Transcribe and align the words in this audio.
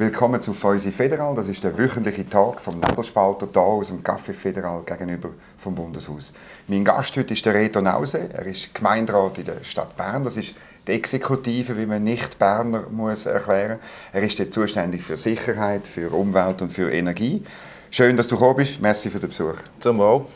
Willkommen 0.00 0.40
zu 0.40 0.52
Feusi 0.52 0.92
Federal. 0.92 1.34
Das 1.34 1.48
ist 1.48 1.64
der 1.64 1.76
wöchentliche 1.76 2.24
Tag 2.30 2.60
vom 2.60 2.78
Nebelspalter 2.78 3.48
hier 3.52 3.60
aus 3.60 3.88
dem 3.88 4.00
Café 4.00 4.32
Federal 4.32 4.84
gegenüber 4.84 5.30
vom 5.58 5.74
Bundeshaus. 5.74 6.32
Mein 6.68 6.84
Gast 6.84 7.16
heute 7.16 7.34
ist 7.34 7.44
der 7.44 7.54
Reto 7.54 7.80
Nause. 7.80 8.30
Er 8.32 8.46
ist 8.46 8.72
Gemeinderat 8.72 9.38
in 9.38 9.46
der 9.46 9.64
Stadt 9.64 9.96
Bern. 9.96 10.22
Das 10.22 10.36
ist 10.36 10.54
die 10.86 10.92
Exekutive, 10.92 11.76
wie 11.76 11.86
man 11.86 12.04
nicht 12.04 12.38
Berner 12.38 12.84
muss 12.92 13.26
erklären. 13.26 13.80
Er 14.12 14.22
ist 14.22 14.38
dort 14.38 14.52
zuständig 14.52 15.02
für 15.02 15.16
Sicherheit, 15.16 15.84
für 15.84 16.14
Umwelt 16.14 16.62
und 16.62 16.72
für 16.72 16.92
Energie. 16.92 17.42
Schön, 17.90 18.16
dass 18.16 18.28
du 18.28 18.36
gekommen 18.36 18.54
bist. 18.54 18.80
Merci 18.80 19.10
für 19.10 19.18
den 19.18 19.30
Besuch. 19.30 19.56
Zum 19.80 19.98
Wohl. 19.98 20.26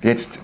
Jetzt 0.00 0.40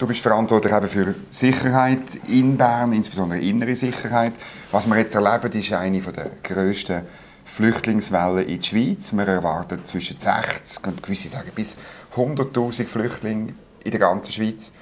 Du 0.00 0.06
bist 0.06 0.22
verantwortlich 0.22 0.72
eben 0.72 0.88
für 0.88 1.14
Sicherheit 1.30 2.00
in 2.26 2.56
Bern, 2.56 2.94
insbesondere 2.94 3.38
innere 3.38 3.76
Sicherheit. 3.76 4.32
Was 4.72 4.86
wir 4.86 4.96
jetzt 4.96 5.14
erleben, 5.14 5.52
ist 5.52 5.72
eine 5.74 6.00
der 6.00 6.30
grössten 6.42 7.02
Flüchtlingswellen 7.44 8.46
in 8.46 8.56
der 8.56 8.62
Schweiz. 8.62 9.12
Wir 9.12 9.26
erwarten 9.28 9.84
zwischen 9.84 10.16
60 10.16 10.86
und 10.86 11.02
gewisse 11.02 11.28
sagen 11.28 11.50
bis 11.54 11.76
100'000 12.16 12.86
Flüchtlinge 12.86 13.52
in 13.84 13.90
der 13.90 14.00
ganzen 14.00 14.32
Schweiz. 14.32 14.72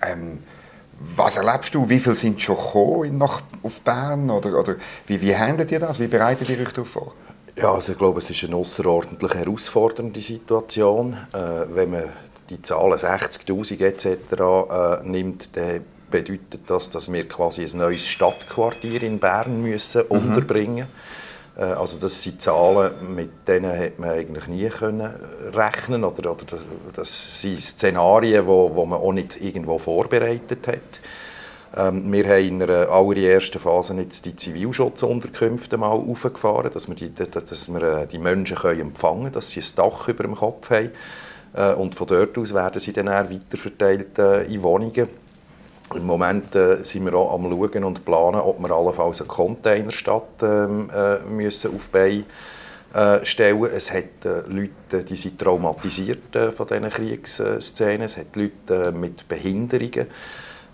Ähm, 0.00 0.42
was 1.14 1.36
erlebst 1.36 1.74
du? 1.74 1.86
Wie 1.90 1.98
viele 1.98 2.14
sind 2.14 2.40
schon 2.40 2.56
gekommen 2.56 3.18
nach, 3.18 3.42
auf 3.62 3.82
Bern? 3.82 4.30
Oder, 4.30 4.58
oder 4.58 4.76
wie, 5.06 5.20
wie 5.20 5.36
handelt 5.36 5.70
ihr 5.70 5.80
das? 5.80 6.00
Wie 6.00 6.06
bereitet 6.06 6.48
ihr 6.48 6.58
euch 6.58 6.72
darauf 6.72 6.88
vor? 6.88 7.14
Ja, 7.58 7.74
also 7.74 7.92
ich 7.92 7.98
glaube, 7.98 8.20
es 8.20 8.30
ist 8.30 8.42
eine 8.42 8.56
außerordentlich 8.56 9.34
herausfordernde 9.34 10.20
Situation. 10.22 11.12
Äh, 11.34 11.74
wenn 11.74 11.90
man 11.90 12.04
die 12.50 12.62
Zahlen 12.62 12.98
60'000 12.98 13.80
etc. 13.80 15.02
Äh, 15.04 15.08
nimmt, 15.08 15.56
dann 15.56 15.84
bedeutet 16.10 16.60
das, 16.66 16.90
dass 16.90 17.12
wir 17.12 17.26
quasi 17.28 17.64
ein 17.64 17.78
neues 17.78 18.06
Stadtquartier 18.06 19.02
in 19.02 19.18
Bern 19.18 19.62
müssen 19.62 20.02
mhm. 20.02 20.10
unterbringen 20.10 20.86
äh, 21.56 21.62
also 21.62 21.98
das 21.98 22.22
sind 22.22 22.42
Zahlen, 22.42 23.14
mit 23.14 23.48
denen 23.48 23.70
hätte 23.70 24.00
man 24.00 24.10
eigentlich 24.10 24.46
nie 24.48 24.68
können 24.68 25.10
rechnen 25.52 26.04
oder, 26.04 26.32
oder 26.32 26.44
das, 26.44 26.60
das 26.94 27.40
sind 27.40 27.60
Szenarien, 27.60 28.46
wo, 28.46 28.74
wo 28.74 28.84
man 28.84 29.00
auch 29.00 29.12
nicht 29.12 29.40
irgendwo 29.40 29.78
vorbereitet 29.78 30.66
hat. 30.66 31.00
Ähm, 31.76 32.12
wir 32.12 32.24
haben 32.24 32.48
in 32.48 32.62
einer 32.62 32.88
allerersten 32.88 33.60
Phase 33.60 33.94
jetzt 33.94 34.26
die 34.26 34.34
Zivilschutzunterkünfte 34.34 35.76
mal 35.76 35.92
aufgefahren, 35.92 36.70
dass 36.72 36.88
wir 36.88 36.96
die, 36.96 37.12
dass 37.14 37.72
wir 37.72 37.82
äh, 37.82 38.06
die 38.06 38.18
Menschen 38.18 38.56
können 38.56 38.80
empfangen 38.80 39.22
können, 39.22 39.32
dass 39.32 39.50
sie 39.50 39.60
ein 39.60 39.76
Dach 39.76 40.08
über 40.08 40.24
dem 40.24 40.34
Kopf 40.34 40.70
haben. 40.70 40.90
Äh, 41.54 41.72
und 41.74 41.94
von 41.94 42.06
dort 42.06 42.36
aus 42.38 42.54
werden 42.54 42.80
sie 42.80 42.92
dann 42.92 43.08
weiterverteilt 43.08 44.18
äh, 44.18 44.42
in 44.44 44.62
Wohnungen. 44.62 45.08
Im 45.94 46.06
Moment 46.06 46.54
äh, 46.54 46.84
sind 46.84 47.04
wir 47.04 47.14
auch 47.14 47.34
am 47.34 47.50
Schauen 47.50 47.84
und 47.84 48.04
planen, 48.04 48.40
ob 48.40 48.60
wir 48.60 48.70
allenfalls 48.70 49.20
eine 49.20 49.28
Containerstadt 49.28 50.42
ähm, 50.42 50.88
äh, 50.94 51.18
müssen 51.28 51.74
auf 51.74 51.88
Bein 51.88 52.24
äh, 52.92 53.24
stellen. 53.24 53.64
Es 53.72 53.92
hat 53.92 54.24
äh, 54.24 54.42
Leute, 54.48 55.04
die 55.04 55.16
sind 55.16 55.38
traumatisiert 55.38 56.34
äh, 56.34 56.52
von 56.52 56.66
diesen 56.66 56.90
Kriegsszenen. 56.90 58.02
Es 58.02 58.16
hat 58.16 58.34
Leute 58.36 58.92
mit 58.92 59.28
Behinderungen. 59.28 60.06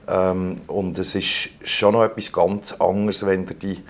Ähm, 0.09 0.57
und 0.67 0.99
es 0.99 1.15
ist 1.15 1.51
schon 1.65 1.93
noch 1.93 2.05
etwas 2.05 2.33
ganz 2.33 2.73
anderes, 2.75 3.25
wenn 3.27 3.47
du 3.47 3.55
die 3.55 3.83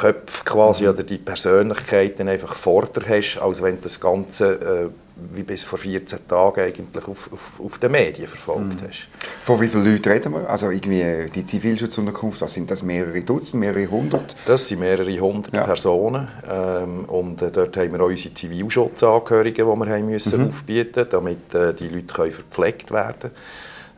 Köpfe 0.00 0.42
quasi 0.44 0.82
mhm. 0.82 0.90
oder 0.90 1.02
die 1.04 1.18
Persönlichkeiten 1.18 2.28
einfach 2.28 2.52
vorder 2.54 3.00
hast, 3.08 3.38
als 3.38 3.62
wenn 3.62 3.80
das 3.80 4.00
Ganze 4.00 4.90
wie 5.32 5.42
bis 5.42 5.64
vor 5.64 5.78
14 5.78 6.28
Tagen 6.28 6.60
eigentlich 6.60 7.08
auf, 7.08 7.32
auf, 7.32 7.60
auf 7.60 7.78
den 7.78 7.92
Medien 7.92 8.28
verfolgt 8.28 8.82
mhm. 8.82 8.88
hast. 8.88 9.08
Von 9.42 9.60
wie 9.60 9.68
vielen 9.68 9.90
Leuten 9.90 10.10
reden 10.10 10.32
wir? 10.34 10.48
Also 10.48 10.70
irgendwie 10.70 11.30
die 11.34 11.44
Zivilschutzunterkunft, 11.44 12.40
was 12.42 12.52
sind 12.52 12.70
das 12.70 12.82
mehrere 12.82 13.22
Dutzend, 13.22 13.60
mehrere 13.60 13.86
hundert? 13.86 14.36
Das 14.44 14.68
sind 14.68 14.80
mehrere 14.80 15.18
hundert 15.18 15.54
ja. 15.54 15.64
Personen 15.64 16.28
ähm, 16.48 17.06
und 17.06 17.40
äh, 17.40 17.50
dort 17.50 17.76
haben 17.78 17.92
wir 17.92 18.00
auch 18.00 18.08
unsere 18.08 18.34
Zivilschutzangehörigen, 18.34 19.66
die 19.66 19.80
wir 19.80 19.94
haben 19.94 20.06
müssen 20.06 20.42
mhm. 20.42 20.48
aufbieten, 20.48 21.06
damit 21.10 21.54
äh, 21.54 21.72
die 21.72 21.88
Leute 21.88 22.14
können 22.14 22.32
verpflegt 22.32 22.90
werden. 22.90 23.30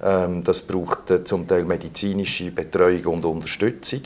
Ähm, 0.03 0.45
das 0.45 0.63
braucht 0.63 1.11
äh, 1.11 1.25
zum 1.25 1.49
Teil 1.49 1.65
medizinische 1.65 2.53
Betreuung 2.53 3.15
und 3.15 3.25
Unterstützung. 3.25 4.03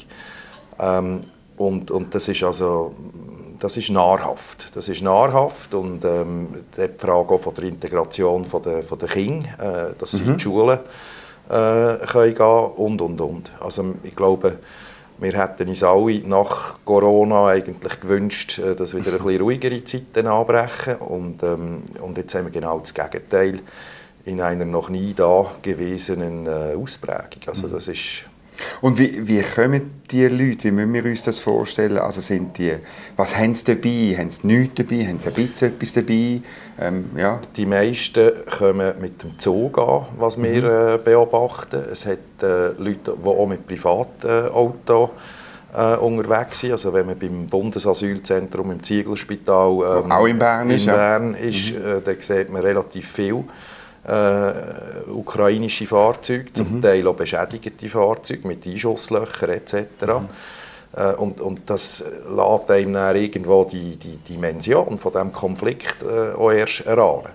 Ähm, 0.78 1.20
und, 1.58 1.90
und 1.90 2.14
das 2.14 2.28
ist 2.28 2.42
also 2.42 2.94
das 3.62 3.76
ist 3.76 3.90
nahrhaft. 3.90 4.74
Das 4.74 4.88
ist 4.88 5.02
nahrhaft 5.02 5.72
und 5.72 6.04
ähm, 6.04 6.48
die 6.76 6.88
Frage 6.98 7.34
auch 7.34 7.40
von 7.40 7.54
der 7.54 7.64
Integration 7.64 8.44
von 8.44 8.60
der, 8.60 8.82
von 8.82 8.98
der 8.98 9.08
Kinder, 9.08 9.92
äh, 9.92 9.98
dass 9.98 10.10
sie 10.10 10.24
mhm. 10.24 10.30
in 10.30 10.36
die 10.36 10.42
Schule 10.42 10.80
äh, 11.48 12.06
können 12.06 12.34
gehen 12.34 12.70
und, 12.76 13.00
und, 13.00 13.20
und. 13.20 13.52
Also 13.60 13.94
ich 14.02 14.16
glaube, 14.16 14.58
wir 15.18 15.32
hätten 15.32 15.68
uns 15.68 15.84
alle 15.84 16.26
nach 16.26 16.78
Corona 16.84 17.46
eigentlich 17.46 18.00
gewünscht, 18.00 18.58
äh, 18.58 18.74
dass 18.74 18.96
wieder 18.96 19.12
ein 19.12 19.18
bisschen 19.18 19.40
ruhigere 19.42 19.84
Zeiten 19.84 20.26
anbrechen 20.26 20.96
und, 20.96 21.44
ähm, 21.44 21.84
und 22.00 22.18
jetzt 22.18 22.34
haben 22.34 22.46
wir 22.46 22.50
genau 22.50 22.80
das 22.80 22.92
Gegenteil 22.92 23.60
in 24.24 24.40
einer 24.40 24.64
noch 24.64 24.88
nie 24.88 25.14
da 25.14 25.52
gewesenen 25.62 26.46
äh, 26.46 26.74
Ausprägung. 26.76 27.42
Also 27.46 27.68
das 27.68 27.86
ist 27.86 28.24
und 28.80 28.98
wie, 28.98 29.26
wie 29.26 29.42
kommen 29.42 30.02
die 30.10 30.26
Leute, 30.26 30.64
wie 30.64 30.70
müssen 30.70 30.92
wir 30.92 31.04
uns 31.04 31.24
das 31.24 31.38
vorstellen? 31.38 31.98
Also 31.98 32.20
sind 32.20 32.58
die, 32.58 32.72
was 33.16 33.36
haben 33.36 33.54
sie 33.54 33.64
dabei? 33.64 34.16
Haben 34.18 34.30
sie 34.30 34.46
nichts 34.46 34.74
dabei? 34.74 35.06
Haben 35.06 35.18
sie 35.18 35.28
ein 35.28 35.34
bisschen 35.34 35.68
etwas 35.68 35.92
dabei? 35.92 36.40
Ähm, 36.80 37.10
ja. 37.16 37.40
Die 37.56 37.66
meisten 37.66 38.30
kommen 38.58 38.94
mit 39.00 39.22
dem 39.22 39.38
Zug 39.38 39.78
an, 39.78 40.06
was 40.18 40.40
wir 40.40 40.62
mhm. 40.62 40.94
äh, 40.94 40.98
beobachten. 40.98 41.84
Es 41.90 42.06
hat 42.06 42.18
äh, 42.42 42.72
Leute, 42.78 43.14
die 43.22 43.26
auch 43.26 43.46
mit 43.46 43.66
Privatauto 43.66 45.10
äh, 45.74 45.96
unterwegs 45.96 46.60
sind. 46.60 46.72
Also 46.72 46.92
wenn 46.92 47.06
man 47.06 47.18
beim 47.18 47.46
Bundesasylzentrum 47.46 48.72
im 48.72 48.82
Ziegelspital 48.82 50.02
ähm, 50.04 50.12
auch 50.12 50.26
in 50.26 50.38
Bern 50.38 50.70
ist, 50.70 50.86
in 50.86 50.92
Bern 50.92 51.34
ist 51.34 51.72
mhm. 51.72 51.78
Äh, 51.78 52.00
da 52.04 52.12
sieht 52.18 52.50
man 52.50 52.62
relativ 52.62 53.10
viel 53.10 53.44
äh, 54.06 55.10
ukrainische 55.10 55.86
Fahrzeuge, 55.86 56.52
zum 56.52 56.76
mhm. 56.76 56.82
Teil 56.82 57.06
auch 57.06 57.14
beschädigte 57.14 57.88
Fahrzeuge 57.88 58.48
mit 58.48 58.66
Einschusslöchern 58.66 59.50
etc. 59.50 59.76
Mhm. 60.02 60.28
Äh, 60.96 61.12
und, 61.14 61.40
und 61.40 61.70
das 61.70 62.04
lässt 62.28 62.70
einem 62.70 62.92
dann 62.92 63.16
irgendwo 63.16 63.64
die, 63.64 63.96
die 63.96 64.16
Dimension 64.16 64.98
von 64.98 65.12
diesem 65.12 65.32
Konflikt 65.32 66.02
äh, 66.02 66.32
auch 66.32 66.50
erst 66.50 66.86
erahnen. 66.86 67.32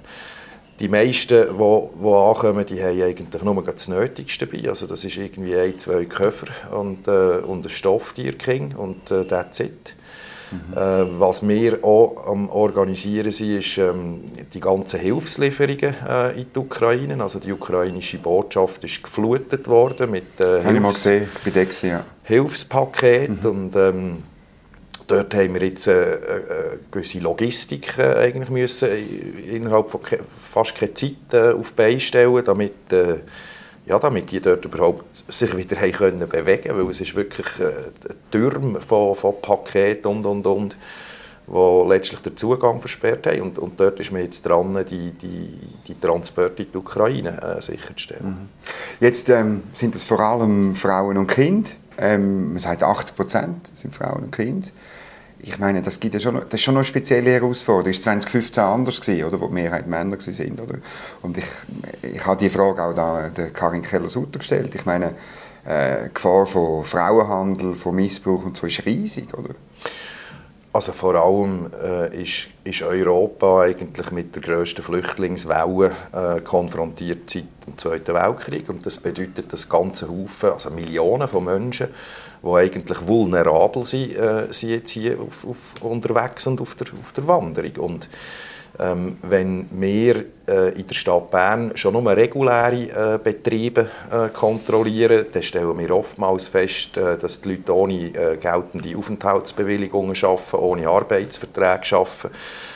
Die 0.79 0.89
meisten, 0.89 1.47
die, 1.47 1.53
die 1.57 2.07
ankommen, 2.07 2.65
die 2.65 2.83
haben 2.83 3.01
eigentlich 3.01 3.43
nur 3.43 3.63
das 3.63 3.87
Nötigste 3.87 4.45
dabei. 4.45 4.69
Also 4.69 4.85
das 4.85 5.03
ist 5.03 5.17
irgendwie 5.17 5.57
ein, 5.57 5.79
zwei 5.79 6.05
Köffer 6.05 6.47
und, 6.71 7.07
äh, 7.07 7.37
und 7.37 7.65
ein 7.65 7.69
Stofftierking 7.69 8.75
und 8.75 9.09
äh, 9.09 9.25
that's 9.25 9.59
it. 9.59 9.95
Mhm. 10.51 10.77
Äh, 10.77 11.19
was 11.19 11.47
wir 11.47 11.83
auch 11.83 12.27
am 12.27 12.49
Organisieren 12.49 13.31
sind, 13.31 13.59
ist 13.59 13.77
ähm, 13.77 14.23
die 14.53 14.59
ganzen 14.59 14.99
Hilfslieferungen 14.99 15.95
äh, 16.07 16.39
in 16.39 16.47
die 16.53 16.59
Ukraine. 16.59 17.21
Also 17.21 17.39
die 17.39 17.51
ukrainische 17.51 18.17
Botschaft 18.17 18.83
ist 18.83 19.03
geflutet 19.03 19.67
worden 19.67 20.11
mit 20.11 20.39
äh, 20.39 20.61
Hilfs 20.61 21.03
gesehen, 21.03 21.29
ja. 21.83 22.05
Hilfspaketen. 22.23 23.39
Mhm. 23.41 23.49
Und, 23.49 23.75
ähm, 23.75 24.23
dort 25.07 25.33
haben 25.33 25.53
wir 25.53 25.63
jetzt 25.63 25.87
äh, 25.87 26.13
äh, 26.13 26.17
gewisse 26.91 27.19
Logistik 27.19 27.97
äh, 27.97 28.15
eigentlich 28.15 28.49
müssen 28.49 28.89
innerhalb 29.49 29.89
von 29.89 30.01
fast 30.41 30.75
keiner 30.75 30.95
Zeit 30.95 31.15
äh, 31.31 31.51
auf 31.51 31.73
beistellen, 31.73 32.43
damit 32.45 32.73
ja, 33.87 33.97
damit 33.99 34.31
die 34.31 34.39
dort 34.39 34.65
überhaupt 34.65 35.23
sich 35.29 35.55
wieder 35.55 35.79
haben 35.79 35.91
können 35.91 36.27
bewegen 36.27 36.77
weil 36.77 36.91
es 36.91 37.01
ist 37.01 37.15
wirklich 37.15 37.47
äh, 37.59 38.09
ein 38.09 38.15
Türm 38.31 38.81
von, 38.81 39.15
von 39.15 39.41
Paketen 39.41 40.07
und, 40.07 40.25
und, 40.25 40.45
und, 40.45 40.77
wo 41.47 41.85
letztlich 41.87 42.19
den 42.19 42.35
Zugang 42.35 42.79
versperrt 42.79 43.25
haben. 43.27 43.41
Und, 43.41 43.59
und 43.59 43.79
dort 43.79 43.99
ist 43.99 44.11
man 44.11 44.21
jetzt 44.21 44.45
dran, 44.45 44.85
die, 44.89 45.11
die, 45.11 45.57
die 45.87 45.99
Transporte 45.99 46.63
in 46.63 46.71
die 46.71 46.77
Ukraine 46.77 47.41
äh, 47.41 47.61
sicherzustellen. 47.61 48.25
Mhm. 48.25 48.49
Jetzt 48.99 49.29
ähm, 49.29 49.63
sind 49.71 49.95
es 49.95 50.03
vor 50.03 50.19
allem 50.19 50.75
Frauen 50.75 51.17
und 51.17 51.27
Kinder. 51.27 51.69
Ähm, 51.97 52.53
man 52.53 52.59
sagt 52.59 52.83
80 52.83 53.15
Prozent 53.15 53.71
sind 53.73 53.95
Frauen 53.95 54.25
und 54.25 54.31
Kinder 54.31 54.67
ich 55.39 55.59
meine, 55.59 55.81
das, 55.81 55.99
gibt 55.99 56.13
ja 56.13 56.19
schon, 56.19 56.35
das 56.35 56.53
ist 56.53 56.61
schon 56.61 56.75
eine 56.75 56.83
spezielle 56.83 57.31
Herausforderung. 57.31 57.93
War 57.93 58.01
2015 58.01 58.63
anders, 58.63 59.01
gewesen, 59.01 59.25
oder, 59.25 59.39
wo 59.39 59.47
die 59.47 59.53
Mehrheit 59.53 59.87
Männer 59.87 60.17
waren. 60.17 60.59
Oder? 60.59 60.79
Und 61.21 61.37
ich, 61.37 61.45
ich 62.01 62.25
habe 62.25 62.37
die 62.37 62.49
Frage 62.49 62.83
auch 62.83 62.93
da 62.93 63.29
der 63.29 63.51
Karin 63.51 63.81
Keller-Sutter 63.81 64.39
gestellt. 64.39 64.73
Ich 64.73 64.85
meine, 64.85 65.13
äh, 65.65 66.05
die 66.07 66.13
Gefahr 66.13 66.47
von 66.47 66.83
Frauenhandel, 66.83 67.73
von 67.73 67.95
Missbrauch 67.95 68.45
und 68.45 68.55
so 68.55 68.67
ist 68.67 68.85
riesig, 68.85 69.33
oder? 69.37 69.53
Also 70.77 70.91
vor 70.91 71.15
allem 71.15 71.71
äh, 71.83 72.21
ist, 72.21 72.49
ist, 72.63 72.83
Europa 72.83 73.61
eigentlich 73.61 74.11
mit 74.11 74.35
der 74.35 74.43
grössten 74.43 74.83
Flüchtlingswelle 74.83 75.91
äh, 76.13 76.39
konfrontiert 76.41 77.27
seit 77.27 77.45
dem 77.65 77.75
Zweiten 77.79 78.13
Weltkrieg. 78.13 78.69
Und 78.69 78.85
das 78.85 78.99
bedeutet, 78.99 79.51
dass 79.51 79.67
ganze 79.67 80.07
Haufen, 80.07 80.51
also 80.51 80.69
Millionen 80.69 81.27
von 81.27 81.45
Menschen, 81.45 81.87
die 82.43 82.47
eigentlich 82.47 83.07
vulnerabel 83.07 83.83
sind, 83.83 84.17
äh, 84.17 84.53
sind 84.53 84.69
jetzt 84.69 84.91
hier 84.91 85.19
auf, 85.19 85.47
auf 85.47 85.81
unterwegs 85.81 86.45
und 86.45 86.61
auf 86.61 86.75
der, 86.75 86.89
auf 86.93 87.11
der 87.11 87.27
Wanderung. 87.27 87.75
Und 87.77 88.07
Ähm, 88.79 89.17
wenn 89.23 89.65
wir 89.71 90.23
äh, 90.47 90.79
in 90.79 90.85
der 90.85 90.93
Stadt 90.93 91.31
Bern 91.31 91.71
schon 91.73 91.93
nur 91.93 92.15
reguläre 92.15 93.15
äh, 93.15 93.19
Betriebe 93.23 93.89
äh, 94.11 94.29
kontrollieren, 94.29 95.25
dann 95.33 95.41
stellen 95.41 95.79
wir 95.79 95.95
oftmals 95.95 96.47
fest, 96.47 96.95
äh, 96.95 97.17
dass 97.17 97.41
die 97.41 97.55
Leute 97.55 97.75
ohne 97.75 97.93
äh, 97.93 98.37
geltende 98.37 98.95
Aufenthaltsbewilligungen 98.95 100.15
arbeiten, 100.21 100.55
ohne 100.57 100.87
Arbeitsverträge 100.87 101.95
arbeiten. 101.95 102.29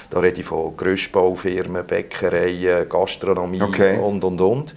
Da 0.09 0.19
rede 0.19 0.41
ich 0.41 0.45
von 0.47 0.75
Gerüstbaufirmen, 0.75 1.85
Bäckereien, 1.85 2.89
Gastronomie 2.89 3.61
Okay. 3.61 3.99
und, 3.99 4.23
und, 4.23 4.41
und. 4.41 4.75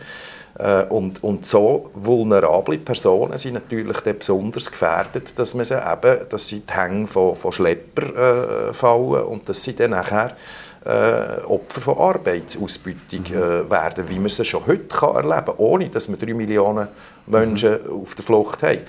Äh, 0.58 0.84
Und, 0.90 1.24
und 1.24 1.44
so 1.46 1.90
vulnerable 1.94 2.78
Personen 2.78 3.38
sind 3.38 3.54
natürlich 3.54 4.00
dann 4.02 4.18
besonders 4.18 4.70
gefährdet, 4.70 5.36
dass, 5.36 5.54
man 5.54 5.64
sie 5.64 5.74
eben, 5.74 6.28
dass 6.28 6.48
sie 6.48 6.60
die 6.60 6.72
Hänge 6.72 7.08
von, 7.08 7.34
von 7.34 7.50
Schleppern 7.50 8.14
äh, 8.14 8.72
fallen 8.74 9.24
und 9.24 9.48
dass 9.48 9.62
sie 9.62 9.74
dann 9.74 9.90
nachher 9.92 10.36
äh, 10.84 11.42
Opfer 11.46 11.80
von 11.80 11.98
Arbeitsausbeutung 11.98 13.24
äh, 13.26 13.70
werden, 13.70 14.04
wie 14.08 14.18
man 14.18 14.28
sie 14.28 14.44
schon 14.44 14.66
heute 14.66 14.84
kann 14.84 15.14
erleben 15.16 15.46
kann, 15.46 15.54
ohne 15.58 15.88
dass 15.88 16.08
wir 16.08 16.16
drei 16.16 16.34
Millionen 16.34 16.88
Menschen 17.26 17.78
auf 17.90 18.14
der 18.14 18.24
Flucht 18.24 18.62
haben. 18.62 18.80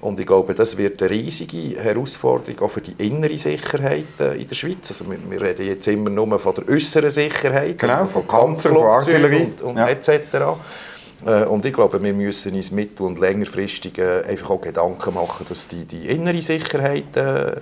Und 0.00 0.18
ich 0.18 0.26
glaube, 0.26 0.52
das 0.54 0.76
wird 0.76 1.00
eine 1.00 1.10
riesige 1.10 1.78
Herausforderung 1.80 2.58
auch 2.62 2.70
für 2.70 2.80
die 2.80 2.94
innere 3.06 3.38
Sicherheit 3.38 4.06
äh, 4.18 4.40
in 4.40 4.48
der 4.48 4.54
Schweiz. 4.54 4.88
Also 4.88 5.08
wir, 5.08 5.18
wir 5.28 5.40
reden 5.40 5.66
jetzt 5.66 5.86
immer 5.86 6.10
nur 6.10 6.38
von 6.40 6.54
der 6.56 6.68
äußeren 6.68 7.10
Sicherheit, 7.10 7.78
Genau, 7.78 8.06
von 8.06 8.26
Panzer, 8.26 8.70
von 8.70 8.82
Artillerie. 8.84 9.44
und, 9.44 9.62
und 9.62 9.76
Ja. 9.76 9.88
etc. 9.88 10.08
Äh, 11.24 11.44
Und 11.44 11.64
ich 11.66 11.72
glaube, 11.72 12.02
wir 12.02 12.12
müssen 12.14 12.54
uns 12.54 12.72
mittel- 12.72 13.06
und 13.06 13.20
längerfristig 13.20 14.00
einfach 14.02 14.50
auch 14.50 14.60
Gedanken 14.60 15.14
machen, 15.14 15.46
dass 15.48 15.68
die, 15.68 15.84
die 15.84 16.08
innere 16.08 16.42
Sicherheit 16.42 17.16
äh, 17.16 17.52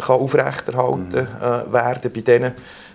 kann 0.00 0.16
aufrechterhalten 0.20 1.14
äh, 1.14 1.72
werden 1.72 2.10
bei 2.12 2.20
diesen 2.20 2.52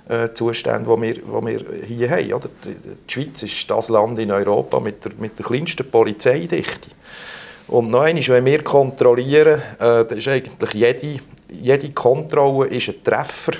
äh, 0.09 0.33
Zuständen, 0.33 0.93
die 0.95 1.01
wir, 1.01 1.13
die 1.13 1.45
wir 1.45 1.85
hier 1.85 2.09
haben. 2.09 2.33
Oder? 2.33 2.49
Die, 2.63 2.75
die 2.75 3.11
Schweiz 3.11 3.43
ist 3.43 3.69
das 3.69 3.89
Land 3.89 4.19
in 4.19 4.31
Europa 4.31 4.79
mit 4.79 5.03
der, 5.05 5.11
mit 5.17 5.37
der 5.37 5.45
kleinsten 5.45 5.89
Polizeidichte. 5.89 6.89
Und 7.67 7.89
noch 7.89 8.01
einmal, 8.01 8.27
wenn 8.27 8.45
wir 8.45 8.63
kontrollieren, 8.63 9.61
äh, 9.79 10.17
ist 10.17 10.27
eigentlich 10.27 10.73
jede, 10.73 11.19
jede 11.49 11.91
Kontrolle 11.91 12.67
ist 12.67 12.89
ein 12.89 13.03
Treffer 13.03 13.53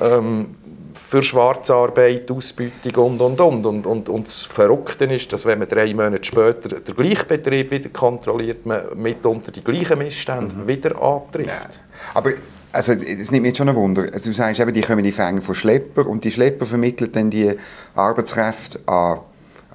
ähm, 0.00 0.56
für 0.94 1.22
Schwarzarbeit, 1.22 2.30
Ausbeutung 2.30 3.04
und, 3.04 3.20
und, 3.20 3.40
und. 3.40 3.66
Und, 3.66 3.86
und, 3.86 4.08
und 4.08 4.26
das 4.26 4.44
Verrückte 4.44 5.04
ist, 5.06 5.32
dass 5.32 5.46
wenn 5.46 5.58
man 5.58 5.68
drei 5.68 5.92
Monate 5.94 6.24
später 6.24 6.80
den 6.80 6.94
gleichen 6.94 7.26
Betrieb 7.26 7.70
wieder 7.70 7.88
kontrolliert, 7.88 8.66
man 8.66 8.82
mitunter 8.96 9.50
die 9.50 9.64
gleichen 9.64 9.98
Missstände 9.98 10.66
wieder 10.66 11.00
antrifft. 11.00 11.80
Aber 12.14 12.30
also, 12.72 12.92
es 12.92 13.30
nimmt 13.30 13.42
mich 13.42 13.56
schon 13.56 13.68
ein 13.68 13.76
Wunder. 13.76 14.06
Also, 14.12 14.30
du 14.30 14.32
sagst 14.32 14.60
eben, 14.60 14.72
die 14.72 14.80
kommen 14.80 15.00
in 15.00 15.04
die 15.06 15.12
Fänge 15.12 15.42
von 15.42 15.54
Schlepper 15.54 16.06
und 16.06 16.24
die 16.24 16.32
Schlepper 16.32 16.66
vermitteln 16.66 17.12
dann 17.12 17.30
die 17.30 17.54
Arbeitskräfte 17.94 18.80
an, 18.86 19.18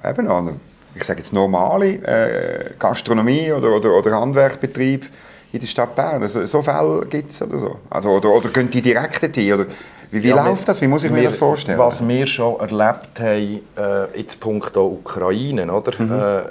eben 0.04 0.28
an 0.28 0.60
ich 0.94 1.04
sage 1.04 1.20
jetzt 1.20 1.32
normale 1.32 1.94
äh, 2.04 2.70
Gastronomie 2.78 3.52
oder, 3.52 3.76
oder, 3.76 3.92
oder 3.96 4.20
Handwerkbetrieb 4.20 5.06
in 5.52 5.60
der 5.60 5.66
Stadt 5.66 5.94
Bern. 5.94 6.22
Also, 6.22 6.44
so 6.46 6.62
Fälle 6.62 7.06
gibt 7.08 7.30
es 7.30 7.40
oder 7.40 7.58
so? 7.58 7.76
Also, 7.88 8.10
oder, 8.10 8.30
oder 8.30 8.48
gehen 8.48 8.70
die 8.70 8.82
direkt 8.82 9.22
dorthin? 9.22 9.66
Wie 10.10 10.22
wie 10.22 10.28
Ja, 10.28 10.44
läuft 10.44 10.62
wir- 10.62 10.66
das? 10.66 10.80
Wie 10.80 10.86
muss 10.86 11.04
ich 11.04 11.10
mir 11.10 11.18
wir- 11.18 11.24
das 11.24 11.36
vorstellen? 11.36 11.78
Was 11.78 12.06
wir 12.06 12.26
schon 12.26 12.60
erlebt 12.60 13.18
haben, 13.20 13.60
äh, 13.76 14.18
jetzt 14.18 14.38
punkto 14.40 14.86
Ukraine, 14.86 15.72
oder? 15.72 15.92
Mhm. 16.02 16.12
Äh, 16.12 16.38
äh, 16.38 16.44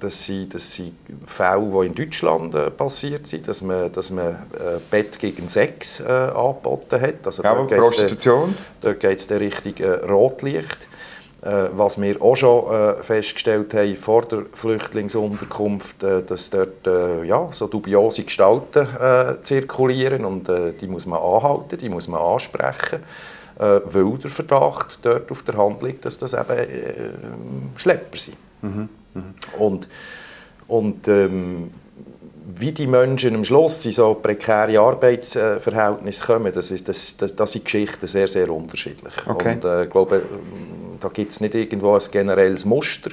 das, 0.00 0.24
sind, 0.24 0.54
das 0.54 0.72
sind 0.74 0.94
Fälle, 1.26 1.60
die 1.82 1.86
in 1.86 1.94
Deutschland 1.94 2.54
äh, 2.54 2.70
passiert 2.70 3.26
sind, 3.26 3.46
dass 3.46 3.62
man, 3.62 3.92
dass 3.92 4.10
man 4.10 4.26
äh, 4.28 4.36
Bett 4.90 5.18
gegen 5.18 5.48
Sex 5.48 6.00
äh, 6.00 6.04
angeboten 6.06 7.00
hat. 7.00 7.14
Also 7.24 7.42
Jawohl, 7.42 7.66
dort 7.68 7.80
Prostitution. 7.80 8.54
Dort 8.80 9.00
geht 9.00 9.18
es 9.18 9.30
Richtung 9.30 9.74
äh, 9.78 9.90
Rotlicht. 10.10 10.87
Äh, 11.40 11.68
was 11.72 12.00
wir 12.00 12.20
auch 12.20 12.36
schon 12.36 12.72
äh, 12.72 13.02
festgestellt 13.02 13.72
haben 13.72 13.96
vor 13.96 14.22
der 14.22 14.42
Flüchtlingsunterkunft, 14.52 16.02
äh, 16.02 16.22
dass 16.22 16.50
dort 16.50 16.86
ja, 17.24 17.48
so 17.52 17.68
dubiose 17.68 18.24
Gestalten 18.24 18.86
zirkulieren 19.42 20.24
und 20.24 20.48
die 20.80 20.86
muss 20.86 21.06
man 21.06 21.20
anhalten, 21.20 21.78
die 21.78 21.88
muss 21.88 22.08
man 22.08 22.20
ansprechen, 22.20 23.00
weil 23.56 24.18
der 24.18 24.30
Verdacht 24.30 24.98
dort 25.02 25.30
auf 25.30 25.42
der 25.42 25.56
Hand 25.56 25.82
liegt, 25.82 26.04
dass 26.04 26.18
das 26.18 26.34
eben 26.34 27.72
Schlepper 27.76 28.18
sind. 28.18 28.36
Und, 29.58 29.88
und 30.66 31.08
ähm, 31.08 31.70
wie 32.56 32.72
die 32.72 32.86
Menschen 32.86 33.34
am 33.34 33.44
Schluss 33.44 33.84
in 33.84 33.92
so 33.92 34.14
prekäre 34.14 34.78
Arbeitsverhältnisse 34.78 36.24
kommen, 36.24 36.52
das, 36.52 36.70
ist, 36.70 36.88
das, 36.88 37.16
das, 37.16 37.36
das 37.36 37.52
sind 37.52 37.64
Geschichten 37.64 38.06
sehr, 38.06 38.28
sehr 38.28 38.50
unterschiedlich. 38.50 39.14
Okay. 39.26 39.54
Und 39.54 39.64
äh, 39.64 39.86
glaube, 39.86 40.22
da 41.00 41.08
gibt 41.08 41.32
es 41.32 41.40
nicht 41.40 41.54
irgendwo 41.54 41.94
ein 41.94 42.02
generelles 42.10 42.64
Muster. 42.64 43.10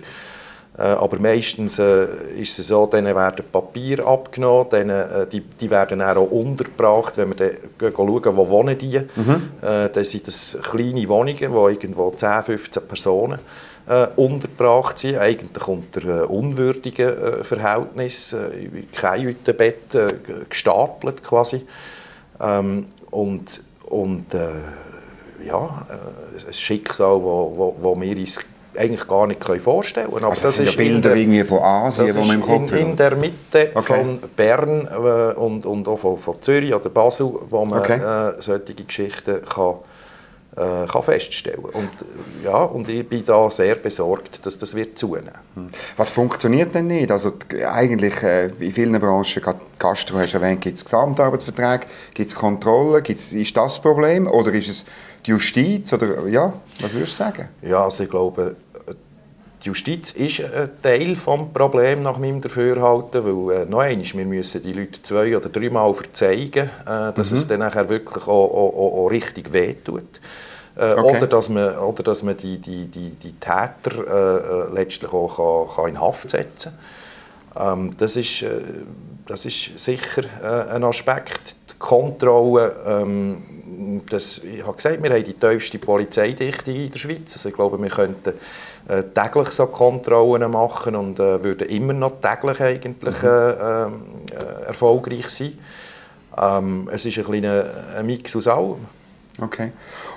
Äh, 0.78 0.82
aber 0.82 1.20
meistens 1.20 1.80
äh, 1.80 2.08
ist 2.38 2.60
es 2.60 2.68
so, 2.68 2.86
denen 2.86 3.16
werden 3.16 3.46
Papier 3.50 4.06
abgenommen, 4.06 4.70
denen, 4.70 4.90
äh, 4.90 5.28
die, 5.28 5.40
die 5.40 5.70
werden 5.70 6.02
auch 6.02 6.30
untergebracht, 6.30 7.18
wenn 7.18 7.30
wir 7.30 7.58
dann 7.80 7.94
schauen, 7.96 8.38
wo 8.38 8.50
wohnen 8.50 8.78
die. 8.78 8.98
Äh, 8.98 9.04
dann 9.62 10.04
sind 10.04 10.28
das 10.28 10.58
kleine 10.62 11.08
Wohnungen, 11.08 11.54
wo 11.54 11.70
irgendwo 11.70 12.12
10, 12.12 12.44
15 12.44 12.88
Personen 12.88 13.40
äh, 13.88 14.08
untergebracht 14.18 15.00
sind, 15.00 15.18
eigentlich 15.18 15.68
unter 15.68 16.24
äh, 16.24 16.26
unwürdigen 16.26 17.08
äh, 17.08 17.44
Verhältnissen, 17.44 18.52
äh, 18.52 18.66
in 18.66 18.92
Kajütenbett 18.92 19.96
äh, 19.96 20.14
gestapelt 20.50 21.24
quasi. 21.24 21.66
Ähm, 22.42 22.88
und 23.12 23.62
und 23.86 24.34
äh, 24.34 24.50
ja, 25.44 25.86
äh, 25.90 26.48
ein 26.48 26.54
Schicksal, 26.54 27.16
wo, 27.22 27.54
wo, 27.56 27.76
wo 27.82 28.00
wir 28.02 28.18
uns 28.18 28.40
eigentlich 28.78 29.08
gar 29.08 29.26
nicht 29.26 29.42
vorstellen 29.62 30.08
können. 30.08 30.18
Aber 30.26 30.32
also, 30.32 30.48
das 30.48 30.56
sind 30.58 30.66
ja 30.66 30.76
Bilder 30.76 31.10
der- 31.10 31.18
irgendwie 31.18 31.44
von 31.44 31.60
Asien, 31.60 32.08
das 32.08 32.16
die 32.16 32.22
man 32.28 32.36
im 32.36 32.42
Kopf 32.46 32.72
in, 32.74 32.90
in 32.90 32.96
der 32.98 33.16
Mitte 33.16 33.72
Okay. 33.74 33.94
von 33.94 34.20
Bern 34.36 34.88
äh, 34.92 35.34
und, 35.40 35.66
und 35.66 35.88
auch 35.88 35.98
von, 35.98 36.18
von 36.18 36.42
Zürich 36.42 36.74
oder 36.74 36.90
Basel, 36.90 37.32
wo 37.50 37.64
man 37.66 37.80
Okay. 37.80 38.00
äh, 38.02 38.42
solche 38.42 38.74
Geschichten 38.74 39.40
kann, 39.46 39.76
äh, 40.58 40.88
kann 40.88 41.04
feststellen 41.04 41.64
kann. 41.64 41.72
Und, 41.72 41.90
äh, 41.90 42.46
ja, 42.46 42.58
und 42.64 42.90
ich 42.90 43.08
bin 43.08 43.24
da 43.26 43.50
sehr 43.50 43.76
besorgt, 43.76 44.46
dass 44.46 44.58
das 44.58 44.76
wird 44.76 44.98
zunehmen 44.98 45.32
Was 45.96 46.12
funktioniert 46.12 46.74
denn 46.76 46.88
nicht? 46.88 47.10
Also 47.12 47.32
eigentlich 47.66 48.22
äh, 48.24 48.48
in 48.60 48.74
vielen 48.74 49.00
Branchen, 49.00 49.42
Gastro 49.80 50.18
hast 50.18 50.34
du 50.34 50.38
erwähnt, 50.38 50.60
gibt 50.60 50.78
es 50.78 50.84
Gesamtarbeitsverträge, 50.84 51.86
gibt 52.14 52.30
es 52.30 52.36
Kontrollen, 52.36 53.02
gibt's, 53.04 53.32
ist 53.32 53.56
das 53.56 53.76
das 53.76 53.82
Problem 53.82 54.28
oder 54.28 54.52
ist 54.54 54.68
es 54.68 54.86
die 55.26 55.32
Justiz 55.32 55.92
oder 55.94 56.28
ja, 56.28 56.54
was 56.82 56.94
würdest 56.94 57.14
du 57.20 57.24
sagen? 57.24 57.50
Ja, 57.62 57.84
also 57.84 58.04
ich 58.04 58.10
glaube, 58.10 58.56
die 59.64 59.68
Justiz 59.70 60.12
ist 60.12 60.42
ein 60.42 60.70
Teil 60.84 61.16
des 61.16 61.24
Problems 61.24 62.04
nach 62.04 62.20
meinem 62.20 62.40
Dafürhalten, 62.42 63.26
weil 63.50 63.56
äh, 63.62 63.66
noch 63.66 63.80
einmal, 63.80 64.06
wir 64.14 64.26
müssen 64.26 64.62
die 64.62 64.74
Leute 64.74 65.02
zwei- 65.02 65.36
oder 65.36 65.50
dreimal 65.50 65.92
verzeigen, 65.94 66.70
äh, 66.86 67.12
dass 67.14 67.32
Mhm. 67.32 67.38
es 67.38 67.48
dann 67.48 67.60
nachher 67.62 67.90
wirklich 67.90 68.28
auch, 68.28 68.52
auch, 68.52 69.04
auch, 69.06 69.08
richtig 69.08 69.52
wehtut. 69.52 70.22
Äh, 70.78 70.94
Okay. 70.94 71.18
oder, 71.18 71.28
dass 71.28 71.50
man, 71.50 71.78
oder 71.80 72.04
dass 72.04 72.22
man 72.22 72.38
die, 72.38 72.60
die, 72.60 72.86
die, 72.86 73.12
die 73.12 73.32
Täter 73.34 74.06
äh, 74.08 74.70
äh, 74.72 74.74
letztlich 74.76 75.12
auch 75.12 75.68
kann, 75.68 75.76
kann 75.76 75.90
in 75.90 76.02
Haft 76.02 76.30
setzen 76.30 76.74
kann. 77.56 77.80
Ähm, 77.80 77.92
das, 77.98 78.18
ist, 78.18 78.42
äh, 78.44 78.50
das 79.26 79.46
ist 79.46 79.80
sicher 79.80 80.24
ein 80.70 80.84
Aspekt. 80.84 81.56
Die 81.72 81.76
Kontrolle, 81.80 82.76
ähm, 82.86 83.42
das, 84.10 84.40
ich 84.40 84.66
habe 84.66 84.76
gesagt, 84.76 85.02
wir 85.02 85.10
haben 85.10 85.24
die 85.24 85.34
tiefste 85.34 85.80
Polizeidichte 85.80 86.72
in 86.72 86.92
der 86.92 87.00
Schweiz. 87.00 87.34
Also 87.34 87.50
ich 87.50 87.56
glaube, 87.56 87.82
wir 87.82 87.90
könnten 87.90 88.34
äh, 88.88 89.04
täglich 89.14 89.50
so 89.50 89.68
Kontrollen 89.68 90.50
machen 90.52 90.96
und 90.96 91.20
äh, 91.20 91.44
würden 91.44 91.68
immer 91.68 91.94
noch 91.94 92.22
täglich 92.22 92.62
eigentlich 92.62 93.24
äh, 93.24 93.52
äh, 93.84 93.88
erfolgreich 94.68 95.30
sein. 95.30 95.58
Ähm, 96.38 96.90
es 96.92 97.06
ist 97.06 97.18
ein 97.18 97.24
kleiner 97.24 97.66
ein 97.98 98.06
Mix 98.06 98.36
aus 98.36 98.48
allem. 98.48 98.86
Okay. 99.40 99.72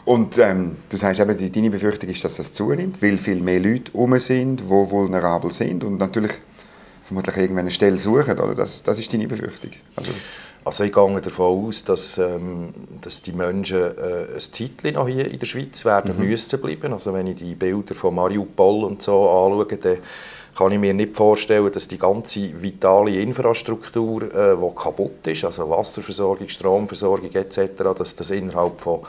Und 0.05 0.39
ähm, 0.39 0.77
du 0.89 0.97
sagst 0.97 1.21
eben, 1.21 1.37
die, 1.37 1.51
deine 1.51 1.71
Befürchtung 1.71 2.09
ist, 2.09 2.25
dass 2.25 2.37
das 2.37 2.53
zunimmt, 2.53 3.03
weil 3.03 3.17
viel 3.19 3.41
mehr 3.41 3.61
Leute 3.61 3.93
herum 3.93 4.19
sind, 4.19 4.61
die 4.61 4.69
vulnerabel 4.69 5.51
sind 5.51 5.85
und 5.85 5.99
natürlich 5.99 6.33
vermutlich 7.05 7.37
irgendwann 7.37 7.65
eine 7.65 7.71
Stelle 7.71 7.99
suchen, 7.99 8.39
oder? 8.39 8.55
Das, 8.55 8.83
das 8.83 8.99
ist 8.99 9.13
deine 9.13 9.27
Befürchtung. 9.27 9.71
Also, 9.97 10.11
Also 10.65 10.85
ich 10.85 10.93
gehe 10.93 11.21
davon 11.21 11.67
aus, 11.67 11.85
dass, 11.85 12.19
ähm, 12.19 12.75
dass 13.01 13.23
die 13.23 13.33
Menschen 13.33 13.79
äh, 13.79 14.35
ein 14.35 14.41
Zeitchen 14.41 14.95
noch 14.95 15.09
hier 15.09 15.31
in 15.31 15.39
der 15.39 15.47
Schweiz 15.47 15.85
werden 15.85 16.19
müssen 16.19 16.61
bleiben. 16.61 16.93
Also 16.93 17.15
wenn 17.15 17.27
ich 17.27 17.37
die 17.37 17.55
Bilder 17.55 17.95
von 17.95 18.15
Mariupol 18.15 18.85
und 18.85 19.03
so 19.03 19.29
anschaue, 19.31 19.65
dann 19.65 19.99
kann 20.55 20.73
ich 20.73 20.79
mir 20.79 20.93
nicht 20.93 21.17
vorstellen, 21.17 21.71
dass 21.73 21.87
die 21.87 21.99
ganze 21.99 22.61
vitale 22.61 23.13
Infrastruktur, 23.13 24.23
äh, 24.35 24.57
die 24.57 24.75
kaputt 24.75 25.27
ist, 25.27 25.45
also 25.45 25.71
Wasserversorgung, 25.71 26.49
Stromversorgung 26.49 27.33
etc., 27.33 27.71
dass 27.97 28.17
das 28.17 28.31
innerhalb 28.31 28.81
von 28.81 29.01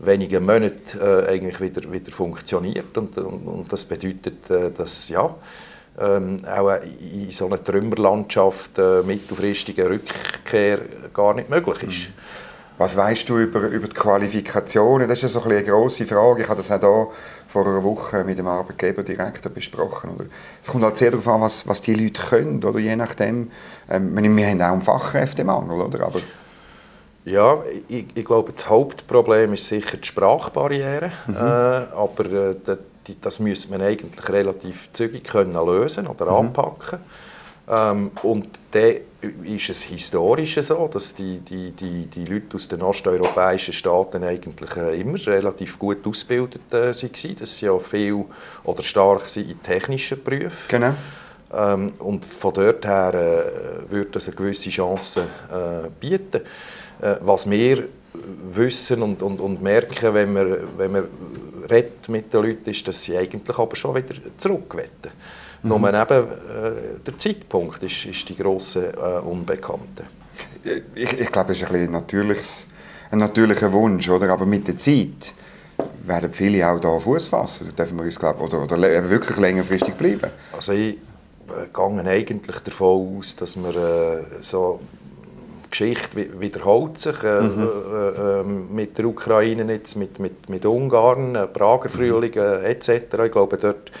wenigen 0.00 0.44
Monaten 0.44 0.98
äh, 1.00 1.28
eigentlich 1.28 1.60
wieder, 1.60 1.90
wieder 1.92 2.10
funktioniert. 2.10 2.96
Und, 2.98 3.16
und, 3.18 3.46
und 3.46 3.72
das 3.72 3.84
bedeutet, 3.84 4.50
äh, 4.50 4.70
dass 4.76 5.08
ja, 5.08 5.34
ähm, 6.00 6.40
auch 6.46 6.78
in 7.00 7.30
so 7.30 7.46
einer 7.46 7.62
Trümmerlandschaft 7.62 8.78
äh, 8.78 9.02
mittelfristige 9.02 9.88
Rückkehr 9.88 10.80
gar 11.12 11.34
nicht 11.34 11.50
möglich 11.50 11.82
ist. 11.82 12.12
Was 12.78 12.96
weißt 12.96 13.28
du 13.28 13.38
über, 13.38 13.60
über 13.62 13.88
die 13.88 13.94
Qualifikationen? 13.94 15.08
Das 15.08 15.22
ist 15.22 15.32
so 15.32 15.42
ein 15.42 15.50
eine 15.50 15.64
grosse 15.64 16.06
Frage. 16.06 16.42
Ich 16.42 16.48
habe 16.48 16.58
das 16.58 16.70
auch 16.70 16.80
hier 16.80 17.08
vor 17.48 17.66
einer 17.66 17.82
Woche 17.82 18.22
mit 18.22 18.38
dem 18.38 18.46
Arbeitgeber 18.46 19.02
direkt 19.02 19.52
besprochen. 19.52 20.10
Oder? 20.14 20.26
Es 20.62 20.68
kommt 20.68 20.84
halt 20.84 20.96
sehr 20.96 21.10
darauf 21.10 21.26
an, 21.26 21.40
was, 21.40 21.66
was 21.66 21.80
die 21.80 21.94
Leute 21.94 22.22
können, 22.22 22.62
oder 22.62 22.78
je 22.78 22.94
nachdem. 22.94 23.50
Ähm, 23.90 24.36
wir 24.36 24.46
haben 24.46 24.62
auch 24.62 24.66
einen 24.66 24.82
Fachkräftemangel, 24.82 25.80
oder? 25.80 26.06
Aber 26.06 26.20
ja, 27.24 27.58
ich, 27.88 28.06
ich, 28.14 28.24
glaube, 28.24 28.52
das 28.52 28.68
Hauptproblem 28.68 29.54
ist 29.54 29.66
sicher 29.66 29.96
die 29.96 30.06
Sprachbarriere. 30.06 31.10
Mhm. 31.26 31.34
Äh, 31.34 31.38
aber 31.38 32.24
äh, 32.26 32.76
das 33.20 33.40
müsste 33.40 33.70
man 33.70 33.82
eigentlich 33.82 34.28
relativ 34.28 34.90
zügig 34.92 35.24
können 35.24 35.54
lösen 35.54 36.06
oder 36.06 36.26
mhm. 36.26 36.48
anpacken. 36.48 36.98
Ähm, 37.68 38.10
und 38.22 38.48
dann 38.70 38.96
ist 39.42 39.68
es 39.68 39.82
historisch 39.82 40.60
so, 40.60 40.88
dass 40.92 41.14
die, 41.14 41.40
die, 41.40 41.72
die, 41.72 42.06
die 42.06 42.24
Leute 42.24 42.54
aus 42.54 42.68
den 42.68 42.82
osteuropäischen 42.82 43.74
Staaten 43.74 44.22
eigentlich 44.22 44.76
äh, 44.76 45.00
immer 45.00 45.18
relativ 45.26 45.78
gut 45.78 46.06
ausgebildet 46.06 46.62
äh, 46.70 46.92
waren. 46.92 47.36
Dass 47.36 47.56
sie 47.56 47.66
ja 47.66 47.78
viel 47.78 48.24
oder 48.64 48.82
stark 48.82 49.26
sind 49.28 49.50
in 49.50 49.62
technischen 49.62 50.22
Berufen. 50.22 50.68
Genau. 50.68 50.94
Ähm, 51.52 51.94
und 51.98 52.24
von 52.24 52.54
dort 52.54 52.86
her 52.86 53.14
äh, 53.14 53.90
würde 53.90 54.10
das 54.12 54.28
eine 54.28 54.36
gewisse 54.36 54.70
Chance 54.70 55.22
äh, 55.22 55.88
bieten. 55.98 56.42
Äh, 57.00 57.16
was 57.20 57.48
wir 57.48 57.88
wissen 58.52 59.02
und, 59.02 59.22
und, 59.22 59.40
und 59.40 59.62
merken, 59.62 60.14
wenn 60.14 60.34
wir, 60.34 60.60
wenn 60.76 60.94
wir 60.94 61.08
redet 61.70 62.08
mit 62.08 62.32
den 62.32 62.42
Leuten, 62.42 62.70
ist, 62.70 62.86
dass 62.88 63.02
sie 63.02 63.16
eigentlich 63.16 63.58
aber 63.58 63.76
schon 63.76 63.94
wieder 63.94 64.14
zurück 64.36 64.74
wollen. 64.74 65.12
Mhm. 65.62 65.68
Nur 65.68 65.88
eben, 65.88 65.98
äh, 65.98 67.00
der 67.06 67.18
Zeitpunkt 67.18 67.82
ist, 67.82 68.06
ist 68.06 68.28
die 68.28 68.36
grosse 68.36 68.92
äh, 68.92 69.26
Unbekannte. 69.26 70.04
Ich, 70.94 71.20
ich 71.20 71.32
glaube, 71.32 71.52
es 71.52 71.62
ist 71.62 71.70
ein, 71.70 71.90
natürliches, 71.90 72.66
ein 73.10 73.18
natürlicher 73.18 73.72
Wunsch, 73.72 74.08
oder? 74.08 74.30
aber 74.30 74.46
mit 74.46 74.68
der 74.68 74.78
Zeit 74.78 75.34
werden 76.04 76.32
viele 76.32 76.68
auch 76.68 76.80
da 76.80 76.98
Fuß 76.98 77.26
fassen. 77.26 77.68
Da 77.68 77.84
dürfen 77.84 77.98
wir 77.98 78.04
uns, 78.04 78.18
glaub, 78.18 78.40
oder, 78.40 78.62
oder 78.62 79.10
wirklich 79.10 79.36
längerfristig 79.36 79.94
bleiben. 79.94 80.30
Also 80.52 80.72
ich 80.72 80.96
äh, 80.96 81.66
gehe 81.72 82.04
eigentlich 82.04 82.58
davon 82.60 83.18
aus, 83.18 83.36
dass 83.36 83.56
wir 83.56 83.76
äh, 83.76 84.42
so 84.42 84.80
Geschichte 85.70 86.40
wiederholt 86.40 86.98
sich 86.98 87.22
äh, 87.22 87.40
mhm. 87.40 87.68
äh, 87.92 88.40
äh, 88.40 88.44
mit 88.44 88.98
der 88.98 89.06
Ukraine 89.06 89.70
jetzt, 89.72 89.96
mit, 89.96 90.18
mit, 90.18 90.48
mit 90.48 90.64
Ungarn, 90.64 91.34
äh, 91.34 91.46
Prager 91.46 91.88
Frühling 91.88 92.32
äh, 92.34 92.70
etc. 92.70 92.90
Ich 93.26 93.32
glaube, 93.32 93.56
dort 93.56 93.92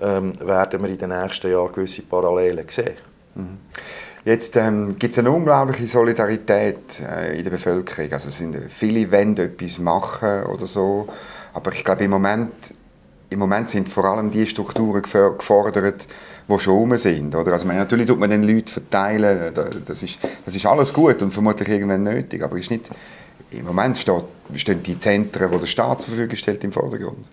ähm, 0.00 0.32
werden 0.40 0.82
wir 0.82 0.88
in 0.88 0.98
den 0.98 1.10
nächsten 1.10 1.50
Jahren 1.50 1.72
gewisse 1.72 2.02
Parallelen 2.02 2.66
sehen. 2.68 2.96
Mhm. 3.34 3.58
Jetzt 4.24 4.56
ähm, 4.56 4.96
gibt 4.98 5.12
es 5.12 5.18
eine 5.18 5.32
unglaubliche 5.32 5.86
Solidarität 5.86 7.00
äh, 7.00 7.36
in 7.36 7.42
der 7.42 7.50
Bevölkerung. 7.50 8.12
Also 8.12 8.30
sind 8.30 8.56
viele 8.70 9.10
wollen 9.10 9.36
etwas 9.36 9.78
machen 9.78 10.44
oder 10.44 10.66
so, 10.66 11.08
aber 11.52 11.72
ich 11.72 11.84
glaube 11.84 12.04
im 12.04 12.12
Moment, 12.12 12.72
im 13.32 13.38
Moment 13.38 13.68
sind 13.68 13.88
vor 13.88 14.04
allem 14.04 14.30
die 14.30 14.46
Strukturen 14.46 15.02
gefordert, 15.02 16.06
die 16.48 16.58
schon 16.58 16.74
rum 16.74 16.96
sind. 16.96 17.34
Oder? 17.34 17.52
Also, 17.52 17.66
natürlich 17.66 18.06
tut 18.06 18.18
man 18.18 18.30
den 18.30 18.42
Leuten 18.42 18.68
verteilen, 18.68 19.52
das 19.86 20.02
ist, 20.02 20.18
das 20.44 20.54
ist 20.54 20.66
alles 20.66 20.92
gut 20.92 21.22
und 21.22 21.32
vermutlich 21.32 21.68
irgendwann 21.68 22.02
nötig, 22.02 22.42
aber 22.42 22.58
ist 22.58 22.70
nicht, 22.70 22.90
im 23.50 23.66
Moment 23.66 23.98
steht, 23.98 24.24
stehen 24.56 24.82
die 24.82 24.98
Zentren, 24.98 25.50
die 25.50 25.58
der 25.58 25.66
Staat 25.66 26.00
zur 26.00 26.10
Verfügung 26.10 26.36
stellt, 26.36 26.62
im 26.64 26.72
Vordergrund. 26.72 27.26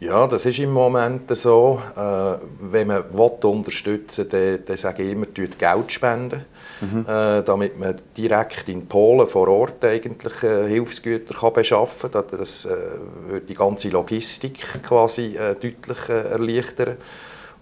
Ja, 0.00 0.26
das 0.26 0.46
ist 0.46 0.58
im 0.58 0.72
Moment 0.72 1.36
so. 1.36 1.80
Äh, 1.94 2.38
wenn 2.60 2.86
man 2.86 3.02
unterstützen 3.02 4.32
will, 4.32 4.56
dann, 4.56 4.64
dann 4.64 4.76
sage 4.78 5.02
ich 5.02 5.12
immer, 5.12 5.26
Geld 5.26 5.92
spenden, 5.92 6.46
mhm. 6.80 7.06
äh, 7.08 7.42
damit 7.42 7.78
man 7.78 7.96
direkt 8.16 8.68
in 8.68 8.86
Polen 8.86 9.28
vor 9.28 9.48
Ort 9.48 9.84
eigentlich 9.84 10.42
äh, 10.42 10.68
Hilfsgüter 10.68 11.34
kann 11.34 11.52
beschaffen 11.52 12.10
kann. 12.10 12.24
Das 12.30 12.64
äh, 12.64 12.70
würde 13.28 13.46
die 13.46 13.54
ganze 13.54 13.88
Logistik 13.88 14.82
quasi 14.82 15.36
äh, 15.36 15.54
deutlich 15.54 16.08
äh, 16.08 16.30
erleichtern. 16.30 16.96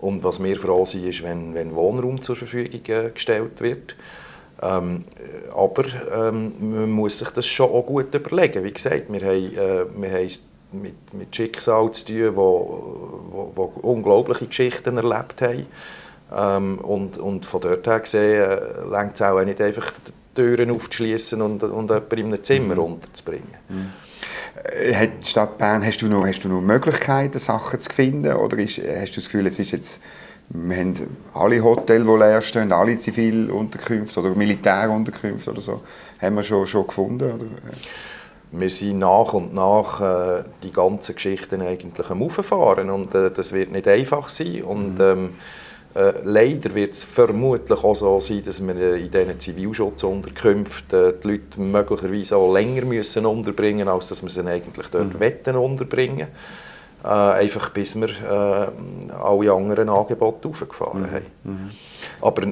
Und 0.00 0.22
was 0.22 0.42
wir 0.42 0.56
froh 0.56 0.84
sind, 0.84 1.06
ist, 1.06 1.22
wenn, 1.22 1.54
wenn 1.54 1.75
Wohnraum 1.75 2.22
zur 2.22 2.37
Verfügung 2.37 2.82
gestellt 3.14 3.60
wird. 3.60 3.96
Ähm, 4.62 5.04
aber 5.54 5.84
ähm, 6.12 6.52
man 6.58 6.90
muss 6.90 7.18
sich 7.18 7.30
das 7.30 7.46
schon 7.46 7.70
auch 7.70 7.87
gut 7.87 8.14
überlegen. 8.14 8.64
Wie 8.64 8.72
gesagt, 8.72 9.12
wir 9.12 9.20
haben, 9.20 9.56
äh, 9.56 9.84
mit, 10.72 11.14
mit 11.14 11.34
Schicksal 11.34 11.90
zu 11.92 12.06
tun, 12.06 12.34
die 13.56 13.80
unglaubliche 13.82 14.46
Geschichten 14.46 14.96
erlebt 14.96 15.40
haben. 15.40 15.66
Ähm, 16.35 16.78
und, 16.78 17.16
und 17.18 17.47
von 17.47 17.61
dort 17.61 17.87
her 17.87 18.00
gesehen 18.00 18.42
äh, 18.42 18.88
längt 18.90 19.14
es 19.14 19.23
auch 19.23 19.42
nicht 19.42 19.61
einfach, 19.61 19.90
die 20.06 20.12
Türen 20.35 20.70
aufzuschließen 20.70 21.40
und, 21.40 21.62
und 21.62 21.90
jemanden 21.90 22.18
in 22.18 22.26
einem 22.26 22.44
Zimmer 22.44 22.75
mhm. 22.75 22.80
unterzubringen. 22.80 23.54
Mhm. 23.68 23.92
Hat 24.94 25.11
die 25.23 25.26
Stadt 25.26 25.56
Bern, 25.56 25.85
hast 25.85 26.02
du, 26.02 26.08
noch, 26.08 26.26
hast 26.26 26.44
du 26.44 26.49
noch 26.49 26.61
Möglichkeiten, 26.61 27.38
Sachen 27.38 27.80
zu 27.80 27.90
finden? 27.90 28.32
Oder 28.35 28.58
ist, 28.58 28.78
hast 28.78 29.12
du 29.12 29.20
das 29.20 29.25
Gefühl, 29.25 29.47
es 29.47 29.58
ist 29.58 29.70
jetzt, 29.70 30.00
wir 30.50 30.76
haben 30.76 30.94
alle 31.32 31.62
Hotels, 31.62 32.04
die 32.04 32.18
leer 32.18 32.42
stehen, 32.42 32.73
alle 32.73 32.99
Zivilunterkünfte 32.99 34.20
oder 34.20 34.30
Militärunterkünfte 34.30 35.50
oder 35.50 35.61
so, 35.61 35.82
haben 36.20 36.37
wir 36.37 36.42
schon, 36.42 36.66
schon 36.66 36.87
gefunden? 36.87 37.32
Oder? 37.32 37.47
Wir 38.50 38.70
sind 38.70 38.99
nach 38.99 39.32
und 39.32 39.54
nach 39.54 40.00
äh, 40.00 40.44
die 40.62 40.73
ganzen 40.73 41.14
Geschichten 41.14 41.62
eigentlich 41.62 42.11
am 42.11 42.23
Auffahren 42.23 42.90
und 42.90 43.14
äh, 43.14 43.30
das 43.30 43.52
wird 43.52 43.70
nicht 43.73 43.87
einfach 43.88 44.28
sein. 44.28 44.62
Und, 44.62 44.94
mhm. 44.94 45.00
ähm, 45.00 45.30
äh, 45.99 46.12
leider 46.25 46.75
wird 46.75 46.93
es 46.93 47.02
vermutlich 47.02 47.83
auch 47.83 47.97
so 47.97 48.21
sein, 48.21 48.43
dass 48.45 48.64
wir 48.64 48.76
äh, 48.76 49.00
in 49.00 49.11
diesen 49.11 49.40
Zivilschutzunterkünften 49.40 51.09
äh, 51.09 51.12
die 51.23 51.28
Leute 51.28 51.61
möglicherweise 51.61 52.37
auch 52.37 52.52
länger 52.52 52.85
müssen 52.85 53.26
unterbringen 53.26 53.78
müssen, 53.78 53.88
als 53.88 54.09
dass 54.09 54.23
wir 54.23 54.31
sie 54.31 54.47
eigentlich 54.47 54.88
dort 54.88 55.14
mhm. 55.14 55.21
wetten 55.21 55.57
unterbringen 55.57 56.28
äh, 57.05 57.09
einfach 57.09 57.71
bis 57.71 57.95
wir 57.95 58.09
äh, 58.09 59.12
alle 59.14 59.52
anderen 59.52 59.88
Angebote 59.88 60.49
aufgefahren 60.49 61.02
mhm. 61.02 61.11
haben. 61.11 61.26
Mhm. 61.45 61.71
Aber 62.21 62.43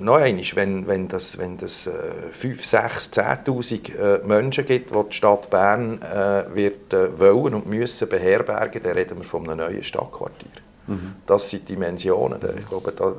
noch 0.00 0.16
einmal, 0.16 0.44
wenn, 0.54 0.86
wenn 0.86 1.08
das, 1.08 1.38
wenn 1.38 1.58
das 1.58 1.86
äh, 1.86 1.90
5, 2.32 2.64
6, 2.64 3.10
10'000 3.12 3.96
äh, 3.96 4.26
Menschen 4.26 4.66
gibt, 4.66 4.94
die 4.94 5.04
die 5.08 5.16
Stadt 5.16 5.50
Bern 5.50 6.00
äh, 6.02 6.54
wird, 6.54 6.92
äh, 6.92 7.18
wollen 7.18 7.54
und 7.54 7.66
müssen 7.66 8.08
beherbergen, 8.08 8.82
dann 8.82 8.92
reden 8.92 9.18
wir 9.18 9.24
von 9.24 9.48
einem 9.48 9.58
neuen 9.58 9.82
Stadtquartier. 9.82 10.67
Mhm. 10.88 11.14
Das 11.26 11.48
sind 11.50 11.68
Dimensionen. 11.68 12.40
Ich 12.58 12.68
glaube, 12.68 12.92
da, 12.92 13.14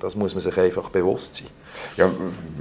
das 0.00 0.14
muss 0.14 0.34
man 0.34 0.42
sich 0.42 0.56
einfach 0.56 0.90
bewusst 0.90 1.36
sein. 1.36 1.46
Ja, 1.96 2.10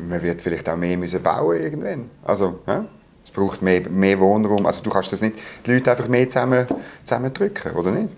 man 0.10 0.22
wird 0.22 0.42
vielleicht 0.42 0.68
auch 0.70 0.78
mehr 0.78 0.98
müssen 0.98 1.22
bauen 1.22 1.62
irgendwann. 1.62 2.10
Also, 2.24 2.60
ja? 2.66 2.86
es 3.24 3.32
braucht 3.32 3.62
mehr, 3.62 3.88
mehr 3.90 4.20
Wohnraum. 4.20 4.66
Also 4.66 4.84
du 4.84 4.90
kannst 4.90 5.12
das 5.12 5.22
nicht, 5.22 5.38
die 5.66 5.74
Leute 5.74 5.92
einfach 5.92 6.08
mehr 6.08 6.28
zusammen, 6.30 6.66
zusammendrücken, 7.04 7.74
oder 7.74 7.92
nicht? 7.92 8.10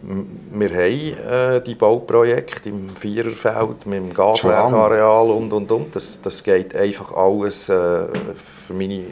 Wir 0.00 0.68
haben 0.70 1.56
äh, 1.58 1.60
die 1.60 1.74
Bauprojekte 1.74 2.68
im 2.68 2.94
Viererfeld 2.94 3.84
mit 3.84 3.98
dem 3.98 4.14
Gaswerkareal 4.14 5.30
und, 5.30 5.52
und, 5.52 5.70
und. 5.72 5.96
Das, 5.96 6.22
das 6.22 6.44
geht 6.44 6.76
einfach 6.76 7.10
alles 7.12 7.68
äh, 7.68 8.06
für 8.36 8.74
meine 8.74 8.94
äh, 8.94 9.06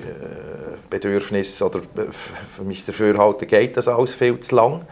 Bedürfnisse 0.89 1.65
oder 1.65 1.81
äh, 1.81 2.13
für 2.55 2.63
mein 2.63 2.77
Dafürhalten 2.87 3.49
geht 3.49 3.77
das 3.77 3.89
alles 3.89 4.15
viel 4.15 4.39
zu 4.39 4.55
lang. 4.55 4.87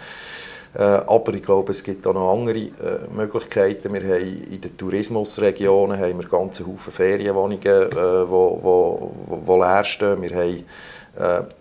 Äh, 0.76 0.82
aber 0.82 1.34
ich 1.34 1.42
glaube, 1.42 1.70
es 1.70 1.84
gibt 1.84 2.06
auch 2.06 2.14
noch 2.14 2.32
andere 2.32 2.58
äh, 2.58 2.70
Möglichkeiten. 3.14 3.92
Wir 3.92 4.02
haben 4.02 4.42
in 4.50 4.60
den 4.60 4.76
Tourismusregionen 4.76 5.98
haben 5.98 6.18
wir 6.18 6.28
ganze 6.28 6.66
Haufen 6.66 6.92
Ferienwohnungen, 6.92 7.60
die 7.60 7.68
äh, 7.68 8.28
wo, 8.28 8.58
wo, 8.60 9.12
wo 9.44 9.56
leer 9.62 9.84
stehen. 9.84 10.20
Wir 10.22 10.34
haben 10.34 10.64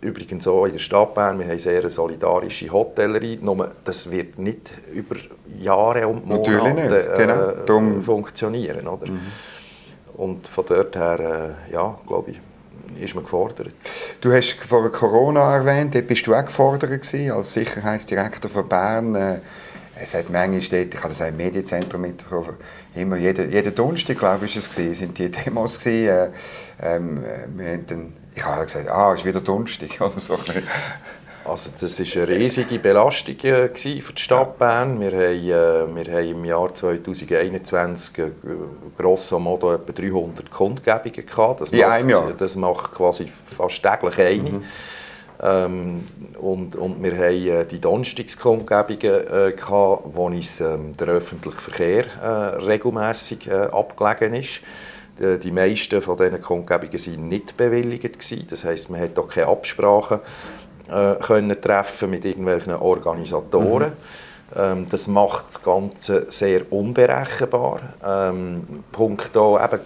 übrigens 0.01 0.47
auch 0.47 0.65
in 0.65 0.71
der 0.71 0.79
Stadt 0.79 1.13
Bern, 1.13 1.37
wir 1.37 1.45
haben 1.45 1.59
sehr 1.59 1.81
eine 1.81 1.89
solidarische 1.91 2.71
Hotellerie. 2.71 3.37
Nur, 3.39 3.69
das 3.83 4.09
wird 4.09 4.39
nicht 4.39 4.73
über 4.91 5.15
Jahre 5.59 6.07
und 6.07 6.25
Monate 6.25 7.07
genau. 7.67 8.01
funktionieren. 8.01 8.87
Oder? 8.87 9.11
Mhm. 9.11 9.19
Und 10.15 10.47
von 10.47 10.65
dort 10.67 10.95
her, 10.95 11.55
ja, 11.71 11.99
glaube 12.07 12.31
ich, 12.31 12.39
ist 13.03 13.13
man 13.13 13.25
gefordert. 13.25 13.73
Du 14.23 14.31
hast 14.31 14.53
vorhin 14.53 14.93
Corona 14.93 15.53
erwähnt, 15.53 15.93
dort 15.93 16.07
bist 16.07 16.25
du 16.25 16.33
auch 16.33 16.45
gefordert 16.45 16.89
gewesen, 16.89 17.29
als 17.31 17.51
Sicherheitsdirektor 17.55 18.49
von 18.49 18.69
Bern. 18.69 19.15
Äh, 19.15 19.39
es 20.01 20.13
hat 20.13 20.29
manchmal 20.29 20.61
dort, 20.61 20.93
ich 20.93 20.99
habe 20.99 21.09
das 21.09 21.21
auch 21.21 21.27
im 21.27 21.35
Medienzentrum 21.35 21.99
mitbekommen, 21.99 22.53
immer 22.95 23.17
jeden, 23.17 23.51
jeden 23.51 23.75
Donnerstag, 23.75 24.17
glaube 24.19 24.45
ich, 24.45 24.55
ist 24.55 24.79
es 24.79 24.97
sind 24.97 25.17
die 25.17 25.29
Demos 25.29 25.77
gewesen. 25.77 26.07
Äh, 26.07 26.29
ähm, 26.81 27.21
wir 27.57 27.67
haben 27.67 27.85
dann, 27.85 28.13
ich 28.33 28.45
habe 28.45 28.63
gesagt, 28.63 28.87
ah, 28.87 29.11
es 29.11 29.19
ist 29.19 29.25
wieder 29.25 29.41
Donnerstag. 29.41 29.89
Also 31.45 31.71
das 31.77 31.99
war 31.99 32.23
eine 32.23 32.39
riesige 32.39 32.79
Belastung 32.79 33.37
äh, 33.39 33.67
für 33.67 34.13
die 34.13 34.21
Stadt 34.21 34.57
Bern. 34.57 34.99
Wir 34.99 35.11
haben, 35.11 35.93
äh, 35.93 36.05
wir 36.05 36.13
haben 36.13 36.31
im 36.31 36.45
Jahr 36.45 36.73
2021 36.73 38.17
äh, 38.17 38.31
grosso 38.97 39.39
modo 39.39 39.73
etwa 39.73 39.91
300 39.91 40.49
Kundgebungen 40.49 41.25
gehabt. 41.25 41.61
Das, 41.61 41.71
macht, 41.71 42.09
Jahr. 42.09 42.31
das 42.37 42.55
macht 42.55 42.93
quasi 42.93 43.29
fast 43.57 43.83
täglich 43.83 44.17
eine. 44.19 44.49
Mhm. 44.49 44.63
Ähm, 45.41 46.07
und, 46.39 46.77
und 46.77 47.03
wir 47.03 47.17
haben 47.17 47.67
die 47.67 47.81
Donnerstagskundgebungen 47.81 49.01
äh, 49.03 49.51
gehabt, 49.51 50.03
wo 50.05 50.27
uns 50.27 50.61
ähm, 50.61 50.95
der 50.95 51.07
öffentliche 51.09 51.57
Verkehr 51.57 52.05
äh, 52.23 52.27
regelmäßig 52.63 53.47
äh, 53.47 53.53
abgelegen 53.53 54.35
ist. 54.35 54.61
Äh, 55.19 55.39
die 55.39 55.51
meisten 55.51 56.01
von 56.01 56.17
diesen 56.17 56.41
Kundgebungen 56.41 56.93
waren 56.93 57.27
nicht 57.27 57.57
bewilligt. 57.57 58.13
Gewesen. 58.13 58.47
Das 58.49 58.63
heisst, 58.63 58.89
man 58.89 59.01
hat 59.01 59.19
auch 59.19 59.27
keine 59.27 59.47
Absprachen 59.47 60.21
äh, 60.89 61.15
können 61.21 61.61
treffen 61.61 62.09
mit 62.09 62.25
irgendwelchen 62.25 62.75
Organisatoren. 62.75 63.89
Mhm. 63.89 63.97
Ähm, 64.55 64.87
das 64.89 65.07
macht 65.07 65.45
das 65.47 65.63
Ganze 65.63 66.27
sehr 66.29 66.71
unberechenbar. 66.71 67.79
Ähm, 68.05 68.83
Punkt 68.91 69.31
hier, 69.33 69.59
eben 69.63 69.79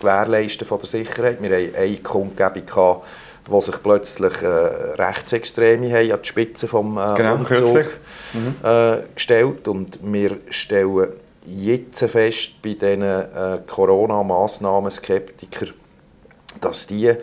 Gewährleisten 0.00 0.66
von 0.66 0.78
der 0.78 0.86
Sicherheit. 0.86 1.42
Wir 1.42 1.56
hatten 1.56 1.76
eine 1.76 1.96
Kundgebung, 1.98 2.66
gehabt, 2.66 3.04
wo 3.46 3.60
sich 3.60 3.82
plötzlich 3.82 4.40
äh, 4.42 4.46
Rechtsextreme 4.46 5.92
haben 5.92 6.12
an 6.12 6.22
die 6.22 6.28
Spitze 6.28 6.66
vom 6.68 6.98
äh, 6.98 7.14
genau, 7.14 7.34
Umzug 7.36 7.86
mhm. 8.32 8.56
äh, 8.62 8.98
gestellt 9.14 9.68
und 9.68 9.98
wir 10.02 10.36
stellen 10.50 11.08
jetzt 11.46 12.04
fest 12.04 12.62
bei 12.62 12.74
diesen 12.74 13.02
äh, 13.02 13.60
Corona-Massnahmen-Skeptikern, 13.66 15.70
dass 16.60 16.86
die 16.86 17.14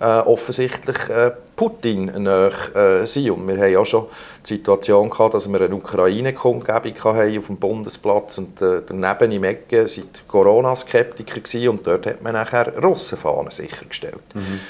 äh, 0.00 0.04
offensichtlich 0.04 1.08
äh, 1.08 1.32
Putin 1.56 2.12
nahe 2.22 2.52
äh, 2.74 3.06
sind. 3.06 3.30
Und 3.30 3.48
wir 3.48 3.56
haben 3.56 3.72
ja 3.72 3.84
schon 3.84 4.06
die 4.44 4.54
Situation 4.54 5.10
gehabt, 5.10 5.34
dass 5.34 5.50
wir 5.50 5.60
eine 5.60 5.74
Ukraine-Kundgebung 5.74 6.94
auf 7.38 7.46
dem 7.46 7.56
Bundesplatz 7.56 8.38
und 8.38 8.62
äh, 8.62 8.82
daneben 8.86 9.32
im 9.32 9.44
Ecke 9.44 9.88
sind 9.88 10.26
Corona-Skeptiker 10.28 11.70
und 11.70 11.86
dort 11.86 12.06
hat 12.06 12.22
man 12.22 12.34
nachher 12.34 12.72
Russenfahnen 12.82 13.50
sichergestellt. 13.50 14.34
Mhm. 14.34 14.60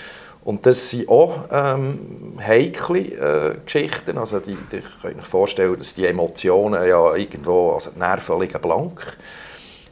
Und 0.44 0.64
das 0.64 0.88
sind 0.88 1.10
auch 1.10 1.40
ähm, 1.50 2.38
heikle 2.40 3.00
äh, 3.00 3.54
Geschichten. 3.64 4.16
Also 4.16 4.38
die, 4.38 4.56
die, 4.72 4.78
ich 4.78 5.02
kann 5.02 5.14
mir 5.14 5.22
vorstellen, 5.22 5.76
dass 5.76 5.94
die 5.94 6.06
Emotionen 6.06 6.88
ja 6.88 7.14
irgendwo, 7.14 7.72
also 7.72 7.90
die 7.90 7.98
Nerven 7.98 8.40
liegen 8.40 8.58
blank. 8.58 9.18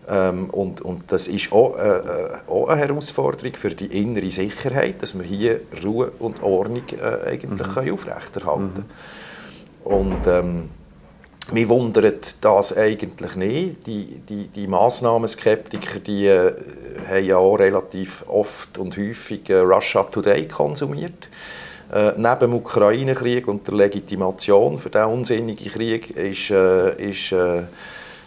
Ähm, 0.09 0.51
und, 0.51 0.81
und 0.81 1.11
das 1.11 1.27
ist 1.27 1.53
auch, 1.53 1.77
äh, 1.77 1.99
äh 1.99 2.03
auch 2.47 2.69
eine 2.69 2.81
Herausforderung 2.81 3.55
für 3.57 3.71
die 3.71 4.01
innere 4.01 4.31
Sicherheit, 4.31 5.03
dass 5.03 5.19
wir 5.19 5.25
hier 5.25 5.61
Ruhe 5.85 6.13
und 6.19 6.43
Ordnung 6.43 6.85
äh, 7.01 7.29
eigentlich 7.29 7.67
mhm. 7.67 7.75
können 7.75 7.93
aufrechterhalten 7.93 8.85
mhm. 9.85 9.93
Und 9.93 10.27
ähm, 10.27 10.71
mich 11.53 11.69
wundert 11.69 12.37
das 12.41 12.77
eigentlich 12.77 13.37
nicht. 13.37 13.87
Die, 13.87 14.21
die, 14.29 14.49
die 14.49 14.67
Massnahmenskeptiker 14.67 16.01
die, 16.01 16.27
äh, 16.27 16.53
haben 17.09 17.25
ja 17.25 17.37
auch 17.37 17.57
relativ 17.57 18.25
oft 18.27 18.79
und 18.79 18.97
häufig 18.97 19.49
äh, 19.49 19.59
Russia 19.59 20.03
Today 20.03 20.49
konsumiert. 20.49 21.29
Äh, 21.93 22.13
neben 22.17 22.41
dem 22.41 22.55
Ukraine-Krieg 22.55 23.47
und 23.47 23.67
der 23.69 23.75
Legitimation 23.75 24.79
für 24.79 24.91
diesen 24.91 25.07
unsinnigen 25.07 25.71
Krieg 25.71 26.11
ist, 26.11 26.51
äh, 26.51 27.11
ist, 27.11 27.31
äh, 27.31 27.63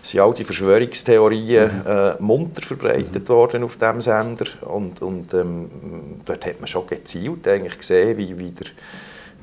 sind 0.01 0.19
all 0.21 0.33
die 0.33 0.43
Verschwörungstheorien 0.43 1.83
mhm. 1.83 1.91
äh, 1.91 2.13
munter 2.19 2.61
verbreitet 2.61 3.23
mhm. 3.23 3.29
worden 3.29 3.63
auf 3.63 3.75
diesem 3.75 4.01
Sender. 4.01 4.45
Und, 4.61 5.01
und 5.01 5.33
ähm, 5.33 5.69
dort 6.25 6.45
hat 6.45 6.59
man 6.59 6.67
schon 6.67 6.87
gezielt 6.87 7.47
eigentlich 7.47 7.77
gesehen, 7.77 8.17
wie, 8.17 8.37
wie 8.37 8.51
der 8.51 8.67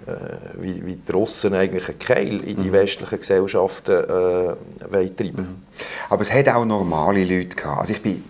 äh, 0.06 0.12
wie, 0.60 0.86
wie 0.86 0.94
die 0.94 1.12
Russen 1.12 1.52
eigentlich 1.52 1.88
einen 1.88 1.98
Keil 1.98 2.40
in 2.44 2.62
die 2.62 2.68
mhm. 2.68 2.72
westlichen 2.72 3.18
Gesellschaften 3.18 3.92
äh, 3.92 5.08
treiben 5.08 5.36
mhm. 5.36 5.62
Aber 6.08 6.22
es 6.22 6.32
hat 6.32 6.48
auch 6.48 6.64
normale 6.64 7.24
Leute 7.24 7.56
gehabt. 7.56 7.80
Also 7.80 7.92
ich 7.92 8.02
bin 8.02 8.22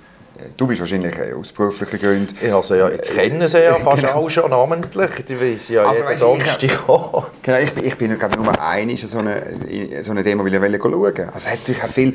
Du 0.57 0.67
bist 0.67 0.81
wahrscheinlich 0.81 1.15
aus 1.35 1.53
beruflichen 1.53 1.99
Gründen. 1.99 2.35
Ich, 2.41 2.53
also 2.53 2.75
ja, 2.75 2.89
ich 2.89 3.01
kenne 3.01 3.49
sie 3.49 3.63
ja 3.63 3.75
fast 3.85 4.03
genau. 4.03 4.15
auch 4.15 4.29
schon 4.29 4.51
namentlich. 4.51 5.11
Die 5.29 5.41
wissen 5.41 5.75
ja 5.75 5.87
also, 5.87 6.03
jeden 6.05 6.21
Donnerstag 6.21 6.89
Genau, 7.43 7.59
ich, 7.59 7.77
ich 7.77 7.97
bin 7.97 8.19
glaube 8.19 8.37
nur 8.37 8.61
einmal 8.61 8.97
so 8.97 9.19
eine, 9.19 9.43
so 10.03 10.11
eine 10.11 10.23
Demo 10.23 10.49
schauen 10.49 11.31
Also 11.33 11.49
hat 11.49 11.59
natürlich 11.61 11.83
auch 11.83 11.89
viel, 11.89 12.15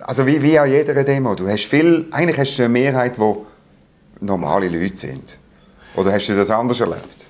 also 0.00 0.26
wie, 0.26 0.42
wie 0.42 0.58
an 0.58 0.70
jeder 0.70 1.04
Demo, 1.04 1.34
du 1.34 1.48
hast 1.48 1.64
viel, 1.64 2.06
eigentlich 2.10 2.38
hast 2.38 2.56
du 2.56 2.62
eine 2.62 2.68
Mehrheit, 2.68 3.16
die 3.16 3.34
normale 4.20 4.68
Leute 4.68 4.96
sind. 4.96 5.38
Oder 5.94 6.12
hast 6.12 6.28
du 6.28 6.34
das 6.34 6.50
anders 6.50 6.80
erlebt? 6.80 7.27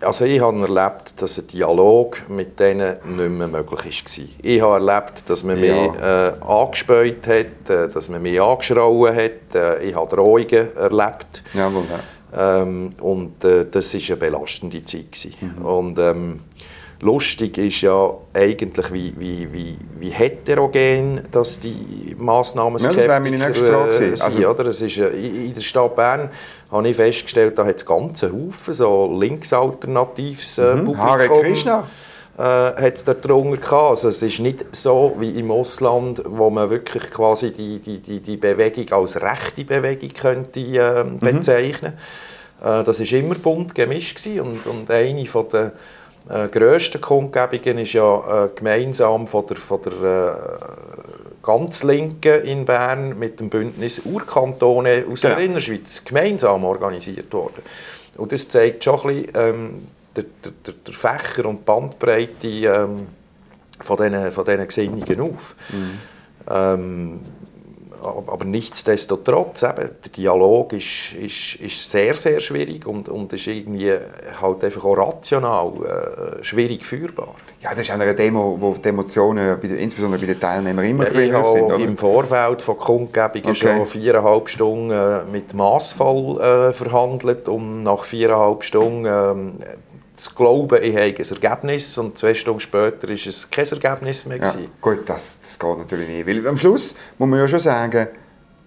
Also 0.00 0.24
ich 0.24 0.40
habe 0.40 0.60
erlebt, 0.60 1.14
dass 1.22 1.38
ein 1.38 1.46
Dialog 1.46 2.28
mit 2.28 2.58
denen 2.58 2.96
nicht 3.16 3.30
mehr 3.30 3.46
möglich 3.46 4.04
war. 4.04 4.24
Ich 4.42 4.60
habe 4.60 4.84
erlebt, 4.84 5.22
dass 5.28 5.44
man 5.44 5.62
ja. 5.62 5.74
mich 5.74 6.00
äh, 6.00 6.32
angespäut 6.46 7.26
hat, 7.26 7.70
äh, 7.70 7.88
dass 7.88 8.08
man 8.08 8.22
mich 8.22 8.40
angeschrauen 8.40 9.14
hat. 9.14 9.54
Äh, 9.54 9.88
ich 9.88 9.94
habe 9.94 10.16
Drohungen 10.16 10.76
erlebt. 10.76 11.44
Jawohl, 11.54 11.84
ja. 12.32 12.62
ähm, 12.62 12.90
und 13.00 13.44
äh, 13.44 13.66
das 13.70 13.94
war 13.94 14.00
eine 14.00 14.16
belastende 14.16 14.84
Zeit. 14.84 15.28
Mhm. 15.40 15.64
Und, 15.64 15.98
ähm, 15.98 16.40
lustig 17.00 17.58
ist 17.58 17.80
ja 17.82 18.12
eigentlich, 18.34 18.92
wie, 18.92 19.14
wie, 19.18 19.52
wie, 19.52 19.76
wie 19.98 20.10
heterogen 20.10 21.22
dass 21.30 21.60
die 21.60 22.16
Massnahmen 22.18 22.78
ja, 22.78 22.92
das 22.92 23.08
wäre 23.08 23.20
meine 23.20 23.38
nächste 23.38 23.66
Frage 23.66 23.90
äh, 23.90 24.16
sind, 24.16 24.22
also, 24.22 24.48
oder? 24.48 24.66
Es 24.66 24.80
ist, 24.80 24.96
in 24.96 25.54
der 25.54 25.60
Stadt 25.60 25.94
Bern 25.96 26.30
habe 26.70 26.88
ich 26.88 26.96
festgestellt, 26.96 27.58
da 27.58 27.64
hat 27.64 27.76
es 27.76 27.86
ganze 27.86 28.32
Haufen 28.32 28.74
so 28.74 29.16
linksalternatives 29.18 30.58
äh, 30.58 30.74
mhm. 30.74 30.84
Publikum. 30.84 30.98
Hare 30.98 31.28
Krishna? 31.28 31.86
Äh, 32.36 32.42
hat 32.42 32.94
es 32.94 33.04
dort 33.04 33.24
drunter 33.24 33.56
gehabt. 33.56 33.90
Also 33.90 34.08
es 34.08 34.22
ist 34.22 34.38
nicht 34.38 34.64
so 34.72 35.16
wie 35.18 35.30
im 35.38 35.50
Ausland, 35.50 36.22
wo 36.24 36.50
man 36.50 36.70
wirklich 36.70 37.10
quasi 37.10 37.52
die, 37.52 37.80
die, 37.80 37.98
die, 37.98 38.20
die 38.20 38.36
Bewegung 38.36 38.92
als 38.92 39.20
rechte 39.20 39.64
Bewegung 39.64 40.12
könnte 40.12 40.60
äh, 40.60 41.04
bezeichnen. 41.18 41.94
Mhm. 42.60 42.68
Äh, 42.68 42.84
das 42.84 43.00
war 43.00 43.18
immer 43.18 43.34
bunt 43.34 43.74
gemischt 43.74 44.22
gewesen. 44.22 44.40
und, 44.40 44.66
und 44.66 44.90
eine 44.90 45.26
von 45.26 45.48
der 45.48 45.72
äh, 46.28 46.48
grössten 46.48 47.00
Kundgebungen 47.00 47.78
ist 47.78 47.94
ja 47.94 48.44
äh, 48.44 48.48
gemeinsam 48.54 49.26
von 49.26 49.46
der, 49.46 49.56
von 49.56 49.80
der 49.82 49.92
äh, 49.92 51.42
ganz 51.42 51.82
Linken 51.82 52.42
in 52.42 52.64
Bern 52.64 53.18
mit 53.18 53.40
dem 53.40 53.48
Bündnis 53.48 54.02
Urkantone 54.04 55.04
aus 55.10 55.22
der 55.22 55.36
genau. 55.36 55.44
Innerschweiz 55.46 56.04
gemeinsam 56.04 56.64
organisiert 56.64 57.32
worden. 57.32 57.62
Und 58.16 58.32
das 58.32 58.48
zeigt 58.48 58.84
schon 58.84 59.00
ein 59.00 59.06
bisschen 59.06 59.32
ähm, 59.34 59.86
der, 60.16 60.24
der, 60.44 60.74
der 60.74 60.94
Fächer 60.94 61.46
und 61.46 61.64
Bandbreite 61.64 62.48
ähm, 62.48 63.06
von 63.80 63.96
diesen 63.96 64.32
von 64.32 64.44
Gesinnungen 64.44 65.20
auf. 65.20 65.54
Mhm. 65.70 66.00
Ähm, 66.50 67.20
aber 68.02 68.44
nichtsdestotrotz, 68.44 69.62
eben, 69.62 69.90
der 70.04 70.12
Dialog 70.16 70.72
ist, 70.72 71.12
ist, 71.14 71.56
ist 71.56 71.90
sehr, 71.90 72.14
sehr 72.14 72.40
schwierig 72.40 72.86
und, 72.86 73.08
und 73.08 73.32
ist 73.32 73.46
irgendwie 73.46 73.92
halt 74.40 74.64
einfach 74.64 74.84
auch 74.84 74.96
rational 74.96 75.72
äh, 76.40 76.42
schwierig 76.42 76.84
führbar. 76.84 77.34
Ja, 77.60 77.70
das 77.70 77.80
ist 77.80 77.90
eine 77.90 78.14
Demo, 78.14 78.56
wo 78.60 78.74
die 78.74 78.88
Emotionen, 78.88 79.60
insbesondere 79.62 80.20
bei 80.20 80.26
den 80.26 80.40
Teilnehmern, 80.40 80.84
immer 80.84 81.12
ja, 81.12 81.20
ich 81.20 81.50
sind, 81.52 81.64
oder? 81.64 81.78
im 81.78 81.96
Vorfeld 81.96 82.62
von 82.62 82.76
Kundgebungen 82.78 83.50
okay. 83.50 83.54
schon 83.54 83.86
viereinhalb 83.86 84.48
Stunden 84.48 84.90
äh, 84.90 85.24
mit 85.30 85.54
Massvoll 85.54 86.40
äh, 86.40 86.72
verhandelt 86.72 87.48
und 87.48 87.82
nach 87.82 88.04
viereinhalb 88.04 88.62
Stunden 88.62 89.04
äh, 89.04 89.66
zu 90.18 90.34
glauben, 90.34 90.82
ich 90.82 90.94
habe 90.94 91.04
ein 91.04 91.42
Ergebnis 91.42 91.96
und 91.98 92.18
zwei 92.18 92.34
Stunden 92.34 92.60
später 92.60 93.08
war 93.08 93.14
es 93.14 93.48
kein 93.50 93.66
Ergebnis 93.66 94.26
mehr. 94.26 94.38
Ja, 94.38 94.54
gut, 94.80 95.08
das, 95.08 95.38
das 95.40 95.58
geht 95.58 95.78
natürlich 95.78 96.08
nicht. 96.08 96.26
Weil 96.26 96.46
am 96.46 96.58
Schluss 96.58 96.94
muss 97.18 97.28
man 97.28 97.38
ja 97.38 97.48
schon 97.48 97.60
sagen, 97.60 98.08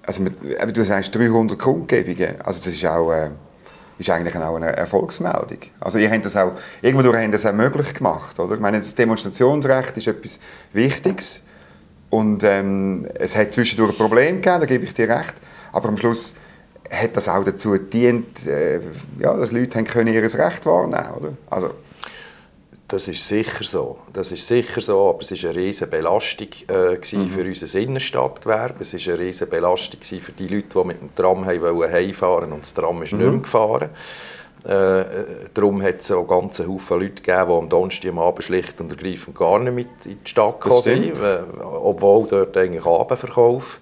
also 0.05 0.23
du 0.23 0.83
sagst 0.83 1.13
300 1.13 1.59
Kundgebungen, 1.59 2.41
also 2.41 2.63
das 2.63 2.73
ist 2.73 2.85
auch... 2.85 3.11
Äh, 3.11 3.31
ist 4.01 4.09
eigentlich 4.09 4.35
auch 4.35 4.55
eine 4.55 4.75
Erfolgsmeldung. 4.75 5.59
Also 5.79 5.99
ihr 5.99 6.11
habt 6.11 6.25
das 6.25 6.35
auch, 6.35 6.53
irgendwo 6.81 7.13
habt 7.13 7.33
das 7.33 7.45
auch 7.45 7.53
möglich 7.53 7.93
gemacht, 7.93 8.39
oder? 8.39 8.55
Ich 8.55 8.59
meine, 8.59 8.79
das 8.79 8.95
Demonstrationsrecht 8.95 9.95
ist 9.95 10.07
etwas 10.07 10.39
Wichtiges 10.73 11.41
und 12.09 12.43
ähm, 12.43 13.07
es 13.15 13.35
hat 13.35 13.53
zwischendurch 13.53 13.91
ein 13.91 13.97
Problem 13.97 14.41
gegeben, 14.41 14.59
da 14.59 14.65
gebe 14.65 14.83
ich 14.85 14.93
dir 14.93 15.07
recht, 15.07 15.35
aber 15.71 15.89
am 15.89 15.97
Schluss 15.97 16.33
hat 16.91 17.15
das 17.15 17.29
auch 17.29 17.43
dazu 17.43 17.71
gedient, 17.71 18.45
äh, 18.45 18.81
ja, 19.19 19.35
dass 19.35 19.51
Leute 19.51 19.77
haben 19.77 19.85
können 19.85 20.13
ihr 20.13 20.21
Recht 20.21 20.65
wahrnehmen 20.65 21.11
oder? 21.17 21.33
Also, 21.49 21.71
das 22.87 23.07
ist 23.07 23.25
sicher 23.25 23.63
so. 23.63 23.99
Das 24.11 24.33
ist 24.33 24.45
sicher 24.45 24.81
so, 24.81 25.09
aber 25.11 25.21
es 25.21 25.31
war 25.31 25.51
eine 25.51 25.59
riesige 25.59 25.89
Belastung 25.89 26.49
äh, 26.67 26.95
mhm. 27.15 27.29
für 27.29 27.43
unser 27.45 27.79
Innenstadtgewerbe. 27.79 28.81
Es 28.81 28.93
war 28.93 29.13
eine 29.13 29.23
riesige 29.23 29.49
Belastung 29.49 30.01
für 30.01 30.31
die 30.33 30.47
Leute, 30.47 30.67
die 30.75 30.83
mit 30.83 31.01
dem 31.01 31.15
Tram 31.15 31.45
heimfahren 31.45 32.51
und 32.51 32.63
das 32.63 32.73
Tram 32.73 33.01
ist 33.01 33.13
mhm. 33.13 33.19
nicht 33.19 33.31
mehr 33.31 33.41
gefahren. 33.41 33.89
Äh, 34.67 35.01
äh, 35.01 35.05
darum 35.53 35.81
hat 35.81 36.01
es 36.01 36.11
auch 36.11 36.25
ganz 36.25 36.59
Haufen 36.59 36.99
Leute 36.99 37.21
gegeben, 37.21 37.47
die 37.47 37.53
am 37.53 37.69
Donnerstag 37.69 38.11
am 38.11 38.19
Abend 38.19 38.43
schlicht 38.43 38.79
und 38.81 38.91
ergreifend 38.91 39.35
gar 39.35 39.57
nicht 39.59 39.73
mit 39.73 40.05
in 40.05 40.19
die 40.23 40.29
Stadt 40.29 40.59
gekommen 40.59 40.83
sind, 40.83 41.17
äh, 41.17 41.39
obwohl 41.63 42.27
dort 42.27 42.55
eigentlich 42.57 42.85
Abendverkauf 42.85 43.79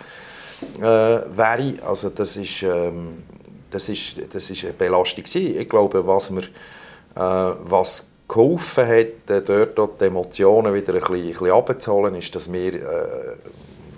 äh, 0.78 0.82
wäre. 0.82 1.74
Also 1.86 2.10
das 2.10 2.36
ist, 2.38 2.64
ähm, 2.64 3.24
das 3.72 3.90
ist, 3.90 4.16
das 4.34 4.50
ist 4.50 4.64
eine 4.64 4.74
Belastung 4.74 5.24
gewesen. 5.24 5.60
Ich 5.60 5.70
glaube, 5.70 6.06
was, 6.06 6.32
wir, 6.34 6.44
äh, 6.44 7.56
was 7.64 8.06
geholfen 8.28 8.88
hat, 8.88 9.30
äh, 9.30 9.42
dort 9.76 10.00
die 10.00 10.06
Emotionen 10.06 10.74
wieder 10.74 10.94
ein 10.94 11.00
bisschen, 11.00 11.16
ein 11.16 11.28
bisschen 11.32 11.50
runterzuholen, 11.52 12.16
ist, 12.16 12.36
dass 12.36 12.52
wir 12.52 12.74
äh, 12.74 12.80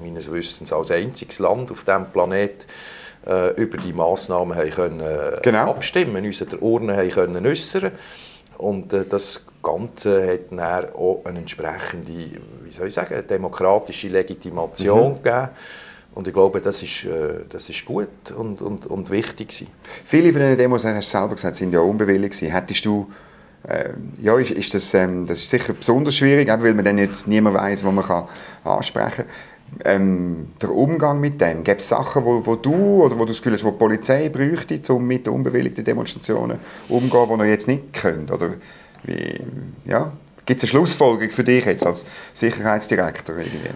meines 0.01 0.31
Wissens 0.31 0.71
als 0.73 0.91
einziges 0.91 1.39
Land 1.39 1.71
auf 1.71 1.83
diesem 1.83 2.05
Planeten 2.11 2.65
äh, 3.27 3.53
über 3.61 3.77
die 3.77 3.93
Massnahmen 3.93 4.57
haben 4.57 4.71
können, 4.71 4.99
äh, 4.99 5.39
genau. 5.41 5.71
abstimmen, 5.71 6.25
uns 6.25 6.39
der 6.39 6.61
Urne 6.61 6.95
haben 6.95 7.11
können 7.11 7.45
äußern 7.45 7.91
und 8.57 8.93
das 9.09 9.45
Ganze 9.63 10.33
hat 10.33 10.51
dann 10.51 10.93
auch 10.93 11.21
eine 11.25 11.39
entsprechende, 11.39 12.39
wie 12.63 12.71
soll 12.71 12.87
ich 12.87 12.93
sagen, 12.93 13.23
demokratische 13.27 14.07
Legitimation 14.07 15.13
mhm. 15.13 15.23
gegeben 15.23 15.49
Und 16.13 16.27
ich 16.27 16.33
glaube, 16.33 16.59
das 16.59 16.83
ist, 16.83 17.05
äh, 17.05 17.45
das 17.49 17.69
ist 17.69 17.85
gut 17.85 18.31
und, 18.35 18.61
und, 18.61 18.85
und 18.85 19.09
wichtig 19.09 19.49
gewesen. 19.49 19.67
Viele 20.03 20.33
von 20.33 20.41
diesen 20.41 20.57
Demos, 20.57 20.83
hast 20.83 21.13
du 21.13 21.17
selber 21.17 21.35
gesagt, 21.35 21.55
sind 21.55 21.73
ja 21.73 21.79
unbewilligt 21.79 22.33
gewesen. 22.33 22.51
Hättest 22.51 22.85
du 22.85 23.07
ähm, 23.67 24.11
ja, 24.19 24.37
ist, 24.39 24.51
ist 24.51 24.73
das, 24.73 24.93
ähm, 24.93 25.27
das 25.27 25.39
ist 25.39 25.49
sicher 25.49 25.73
besonders 25.73 26.15
schwierig, 26.15 26.49
weil 26.49 26.73
man 26.73 26.83
dann 26.83 26.97
jetzt 26.97 27.27
niemand 27.27 27.55
weiß, 27.57 27.83
wo 27.83 27.91
man 27.91 28.05
kann 28.05 28.25
ansprechen 28.63 29.25
kann. 29.25 29.25
Ähm, 29.85 30.47
der 30.61 30.71
Umgang 30.71 31.21
mit 31.21 31.39
dem, 31.39 31.63
gibt 31.63 31.79
es 31.79 31.87
Sachen, 31.87 32.25
wo, 32.25 32.45
wo 32.45 32.55
du 32.55 33.03
oder 33.03 33.15
wo 33.15 33.21
du 33.23 33.27
das 33.27 33.37
Gefühl 33.37 33.53
hast, 33.53 33.63
wo 33.63 33.71
die 33.71 33.77
Polizei 33.77 34.29
bräuchte, 34.29 34.93
um 34.93 35.05
mit 35.05 35.27
unbewilligten 35.27 35.85
Demonstrationen 35.85 36.59
umzugehen, 36.89 37.39
die 37.39 37.45
ihr 37.45 37.51
jetzt 37.51 37.67
nicht 37.67 37.93
könnt? 37.93 38.31
Oder 38.31 38.55
wie, 39.03 39.39
ja, 39.85 40.11
gibt 40.45 40.57
es 40.57 40.63
eine 40.63 40.69
Schlussfolgerung 40.69 41.31
für 41.31 41.43
dich 41.43 41.63
jetzt 41.63 41.85
als 41.85 42.03
Sicherheitsdirektor? 42.33 43.37
Irgendwie? 43.37 43.69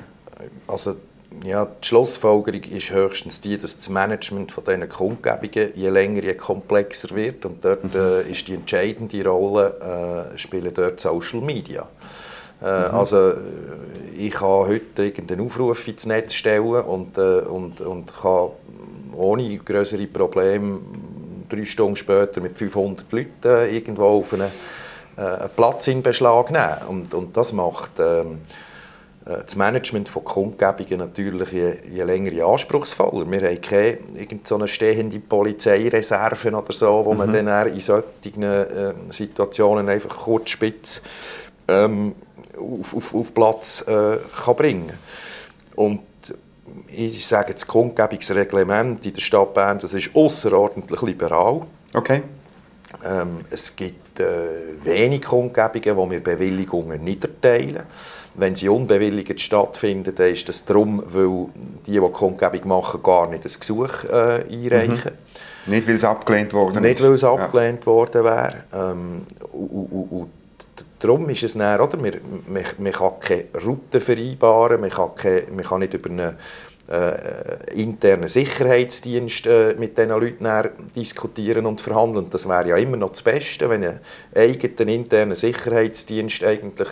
Also 0.67 0.95
ja, 1.43 1.65
die 1.65 1.87
Schlussfolgerung 1.87 2.63
ist 2.63 2.91
höchstens 2.91 3.41
die, 3.41 3.57
dass 3.57 3.75
das 3.75 3.89
Management 3.89 4.51
von 4.51 4.63
diesen 4.63 4.89
Kundgebungen 4.89 5.71
je 5.75 5.89
länger, 5.89 6.23
je 6.23 6.33
komplexer 6.33 7.15
wird 7.15 7.45
und 7.45 7.63
dort 7.63 7.83
mhm. 7.83 7.99
äh, 7.99 8.31
ist 8.31 8.47
die 8.47 8.55
entscheidende 8.55 9.27
Rolle 9.27 10.31
äh, 10.33 10.37
spielen 10.37 10.73
dort 10.73 10.99
Social 10.99 11.41
Media. 11.41 11.87
Äh, 12.61 12.65
mhm. 12.65 12.95
Also 12.95 13.31
äh, 13.31 13.35
ich 14.17 14.31
kann 14.31 14.67
heute 14.67 15.03
irgendeinen 15.03 15.45
Aufruf 15.45 15.87
ins 15.87 16.05
Netz 16.05 16.33
stellen 16.33 16.83
und, 16.83 17.17
äh, 17.17 17.39
und, 17.41 17.81
und 17.81 18.13
kann 18.13 18.49
ohne 19.15 19.57
größere 19.57 20.07
Probleme 20.07 20.79
drei 21.49 21.65
Stunden 21.65 21.95
später 21.95 22.41
mit 22.41 22.57
500 22.57 23.11
Leuten 23.11 23.29
äh, 23.45 23.75
irgendwo 23.75 24.19
auf 24.19 24.33
einen, 24.33 24.51
einen 25.15 25.49
Platz 25.55 25.87
in 25.87 26.01
Beschlag 26.01 26.51
nehmen 26.51 26.77
und, 26.89 27.13
und 27.13 27.37
das 27.37 27.53
macht 27.53 27.91
ähm, 27.99 28.33
äh, 28.33 28.64
das 29.25 29.55
Management 29.55 30.07
von 30.07 30.23
Kundgebungen 30.23 30.99
natürlich 30.99 31.51
je, 31.51 31.77
je 31.91 32.03
länger 32.03 32.31
je 32.31 32.43
anspruchsvoller. 32.43 33.29
Wir 33.29 33.49
haben 33.49 33.61
keine 33.61 33.97
so 34.43 34.55
eine 34.55 34.67
stehende 34.67 35.19
Polizeireserve 35.19 36.55
oder 36.55 36.73
so, 36.73 37.03
wo 37.03 37.13
man 37.15 37.29
mhm. 37.29 37.45
dann 37.45 37.67
in 37.73 37.79
solchen 37.79 38.43
äh, 38.43 38.93
Situationen 39.09 39.89
einfach 39.89 40.15
kurz 40.15 40.51
spitz 40.51 41.01
ähm, 41.67 42.13
auf, 42.55 42.95
auf, 42.95 43.15
auf 43.15 43.33
Platz 43.33 43.83
äh, 43.87 44.17
kann 44.43 44.55
bringen 44.55 44.93
Und 45.75 46.01
ich 46.87 47.25
sage, 47.25 47.53
das 47.53 47.65
Kundgebungsreglement 47.65 49.05
in 49.05 49.13
der 49.13 49.21
Stadt 49.21 49.53
Bern, 49.55 49.79
das 49.79 49.93
ist 49.93 50.15
außerordentlich 50.15 51.01
liberal. 51.01 51.61
Okay. 51.93 52.21
Ähm, 53.03 53.39
es 53.49 53.75
gibt 53.75 54.19
äh, 54.19 54.83
wenig 54.83 55.23
Kundgebungen, 55.23 55.97
wo 55.97 56.09
wir 56.09 56.23
Bewilligungen 56.23 57.03
nicht 57.03 57.23
erteilen. 57.23 57.83
Wenn 58.37 58.55
sie 58.55 58.69
unbewilligt 58.69 59.39
stattfinden, 59.39 60.13
dann 60.15 60.31
ist 60.31 60.49
das 60.49 60.65
darum, 60.65 61.03
weil 61.07 61.47
die, 61.85 61.91
die 61.91 61.99
Kundgebung 61.99 62.67
machen, 62.67 63.01
gar 63.01 63.29
nicht 63.29 63.45
ein 63.45 63.51
Gesuch 63.59 64.03
äh, 64.05 64.43
einreichen. 64.51 65.11
Mhm. 65.65 65.73
Nicht, 65.73 65.87
weil 65.87 65.95
es 65.95 66.03
abgelehnt 66.03 66.53
worden 66.53 66.81
Nicht, 66.83 67.01
weil 67.01 67.13
es 67.13 67.23
abgelehnt 67.23 67.81
ja. 67.81 67.85
worden 67.85 68.23
wäre. 68.23 68.63
Ähm, 68.73 69.25
und, 69.51 69.87
und, 69.91 70.11
und 70.11 70.29
darum 70.99 71.29
ist 71.29 71.43
es 71.43 71.53
dann, 71.53 71.79
oder? 71.79 71.97
Man, 71.97 72.11
man, 72.47 72.63
man 72.77 72.91
kann 72.91 73.19
keine 73.19 73.45
Route 73.63 74.01
vereinbaren, 74.01 74.81
man 74.81 74.89
kann, 74.89 75.15
keine, 75.15 75.43
man 75.55 75.65
kann 75.65 75.79
nicht 75.79 75.93
über 75.93 76.09
einen 76.09 76.35
äh, 76.87 77.73
internen 77.73 78.27
Sicherheitsdienst 78.27 79.47
äh, 79.47 79.75
mit 79.77 79.97
diesen 79.97 80.11
Leuten 80.11 80.47
diskutieren 80.95 81.65
und 81.65 81.81
verhandeln. 81.81 82.27
Das 82.29 82.47
wäre 82.47 82.69
ja 82.69 82.77
immer 82.77 82.97
noch 82.97 83.09
das 83.09 83.21
Beste, 83.23 83.69
wenn 83.69 83.83
ein 83.83 83.99
eigener 84.35 84.91
interner 84.91 85.35
Sicherheitsdienst 85.35 86.43
eigentlich 86.43 86.89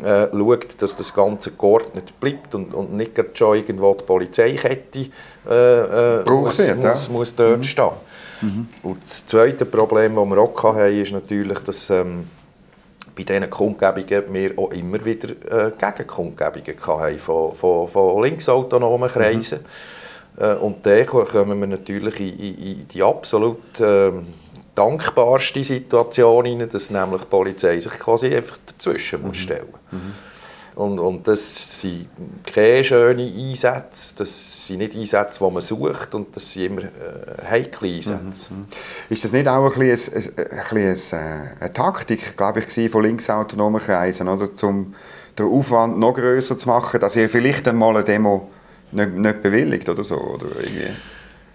äh, 0.00 0.28
schaut, 0.32 0.80
dass 0.80 0.96
das 0.96 1.12
Ganze 1.12 1.52
geordnet 1.52 2.18
bleibt 2.18 2.54
und, 2.54 2.74
und 2.74 2.92
nicht 2.92 3.12
schon 3.34 3.56
irgendwo 3.56 3.94
die 3.94 4.04
Polizeikette 4.04 5.06
äh, 5.48 6.20
äh, 6.20 6.24
muss, 6.30 6.58
wird, 6.58 6.78
muss, 6.78 7.06
ja. 7.06 7.12
muss, 7.12 7.34
dort 7.34 7.58
mhm. 7.58 7.64
stehen. 7.64 7.90
Mhm. 8.40 8.68
Und 8.82 9.02
das 9.02 9.26
zweite 9.26 9.64
Problem, 9.66 10.14
das 10.14 10.24
wir 10.26 10.38
auch 10.38 10.62
hatten, 10.62 11.00
ist 11.00 11.12
natürlich, 11.12 11.58
dass 11.60 11.90
ähm, 11.90 12.28
bei 13.14 13.24
diesen 13.24 13.50
Kundgebungen 13.50 14.32
wir 14.32 14.58
auch 14.58 14.72
immer 14.72 15.04
wieder 15.04 15.28
äh, 15.28 15.70
Gegenkundgebungen 15.78 16.76
hatten 16.86 17.18
von, 17.18 17.52
von, 17.52 17.88
von 17.88 18.22
linksautonomen 18.22 19.08
mhm. 19.08 19.12
Kreisen. 19.12 19.60
Mhm. 19.60 20.42
Äh, 20.42 20.54
und 20.54 20.86
dann 20.86 21.06
kommen 21.06 21.60
wir 21.60 21.66
natürlich 21.66 22.18
in, 22.20 22.38
in, 22.38 22.58
in 22.58 22.88
die 22.88 23.02
absolut 23.02 23.78
äh, 23.80 24.12
dankbarste 24.74 25.62
Situation 25.62 26.46
rein, 26.46 26.68
dass 26.68 26.90
nämlich 26.90 27.22
die 27.22 27.26
Polizei 27.26 27.80
sich 27.80 27.92
quasi 27.92 28.34
einfach 28.34 28.58
dazwischen 28.66 29.20
mhm. 29.20 29.28
muss 29.28 29.36
stellen 29.36 29.66
muss. 29.70 29.80
Mhm. 29.90 30.14
Und, 30.74 30.98
und 30.98 31.28
das 31.28 31.80
sind 31.80 32.08
keine 32.46 32.82
schönen 32.82 33.30
Einsätze, 33.30 34.14
das 34.16 34.66
sind 34.66 34.78
nicht 34.78 34.94
Einsätze, 34.94 35.44
die 35.44 35.52
man 35.52 35.60
sucht 35.60 36.14
und 36.14 36.34
das 36.34 36.50
sind 36.50 36.64
immer 36.64 36.82
äh, 36.82 37.46
heikle 37.50 37.88
Einsätze. 37.88 38.54
Mhm. 38.54 38.64
Ist 39.10 39.22
das 39.22 39.32
nicht 39.32 39.46
auch 39.48 39.70
ein 39.70 39.78
bisschen, 39.78 40.14
ein, 40.14 40.48
ein 40.48 40.74
bisschen 40.74 41.18
äh, 41.18 41.54
eine 41.60 41.72
Taktik, 41.74 42.38
glaube 42.38 42.60
ich, 42.66 42.90
von 42.90 43.02
linksautonomen 43.02 43.82
Kreisen, 43.82 44.28
oder, 44.28 44.48
um 44.62 44.94
den 45.38 45.46
Aufwand 45.46 45.98
noch 45.98 46.14
größer 46.14 46.56
zu 46.56 46.66
machen, 46.68 47.00
dass 47.00 47.16
ihr 47.16 47.28
vielleicht 47.28 47.68
einmal 47.68 47.94
eine 47.94 48.04
Demo 48.04 48.50
nicht, 48.92 49.12
nicht 49.12 49.42
bewilligt 49.42 49.88
oder 49.90 50.04
so? 50.04 50.16
Oder 50.16 50.46
irgendwie? 50.58 50.90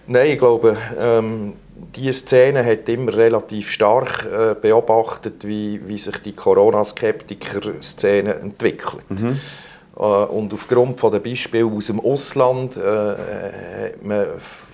Nein, 0.07 0.31
ich 0.31 0.39
glaube, 0.39 0.77
ähm, 0.97 1.53
diese 1.95 2.13
Szene 2.13 2.65
hat 2.65 2.87
immer 2.89 3.13
relativ 3.13 3.71
stark 3.71 4.25
äh, 4.25 4.55
beobachtet, 4.59 5.45
wie, 5.45 5.79
wie 5.85 5.97
sich 5.97 6.17
die 6.19 6.33
Corona-Skeptiker-Szene 6.33 8.35
entwickelt. 8.35 9.09
Mhm. 9.09 9.39
Äh, 9.97 10.01
und 10.01 10.53
aufgrund 10.53 10.99
von 10.99 11.11
den 11.11 11.21
Beispielen 11.21 11.75
aus 11.75 11.87
dem 11.87 11.99
Ausland 11.99 12.77
äh, 12.77 12.79
hat 12.79 14.03
man 14.03 14.25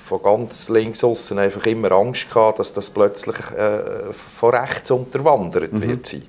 von 0.05 0.21
ganz 0.21 0.69
links 0.69 1.03
außen 1.03 1.39
einfach 1.39 1.65
immer 1.65 1.91
Angst 1.93 2.31
gehabt, 2.31 2.59
dass 2.59 2.73
das 2.73 2.89
plötzlich 2.89 3.39
äh, 3.51 4.13
von 4.13 4.53
rechts 4.53 4.91
unterwandert 4.91 5.73
mhm. 5.73 5.81
wird 5.81 6.05
sein. 6.05 6.23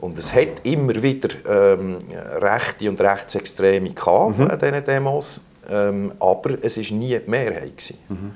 Und 0.00 0.18
es 0.18 0.32
hat 0.32 0.64
immer 0.64 1.02
wieder 1.02 1.28
ähm, 1.48 1.98
Rechte 2.36 2.88
und 2.88 3.00
Rechtsextreme 3.00 3.90
gehabt 3.90 4.38
mhm. 4.38 4.48
an 4.48 4.58
diesen 4.58 4.84
Demos. 4.84 5.40
Ähm, 5.68 6.12
aber 6.18 6.54
es 6.62 6.76
war 6.76 6.96
nie 6.96 7.18
die 7.18 7.30
Mehrheit. 7.30 7.94
Mhm. 8.08 8.32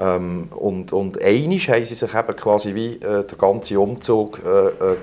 Ähm, 0.00 0.48
und, 0.56 0.92
und 0.92 1.20
einig 1.20 1.68
haben 1.68 1.84
sie 1.84 1.94
sich 1.94 2.14
eben 2.14 2.36
quasi 2.36 2.74
wie 2.74 2.94
äh, 2.94 3.24
der 3.24 3.38
ganze 3.38 3.78
Umzug 3.78 4.40
äh, 4.44 4.92
äh, 4.92 4.96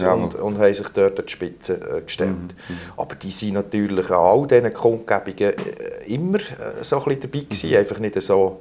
ja. 0.00 0.12
und, 0.12 0.34
und 0.34 0.58
haben 0.58 0.74
sich 0.74 0.88
dort 0.88 1.20
an 1.20 1.26
die 1.26 1.32
Spitze 1.32 1.74
äh, 1.74 2.00
gestellt. 2.00 2.30
Mhm. 2.30 2.74
mhm. 2.74 2.78
Aber 2.96 3.14
die 3.14 3.30
sind 3.30 3.54
natürlich 3.54 4.10
an 4.10 4.16
all 4.16 4.46
diesen 4.48 4.72
Kundgebungen 4.72 5.38
äh, 5.38 6.12
immer 6.12 6.38
äh, 6.38 6.82
so 6.82 6.96
ein 6.98 7.04
bisschen 7.04 7.20
dabei 7.20 7.40
gewesen, 7.40 7.70
mhm. 7.70 7.76
einfach 7.76 7.98
nicht 8.00 8.20
so, 8.20 8.60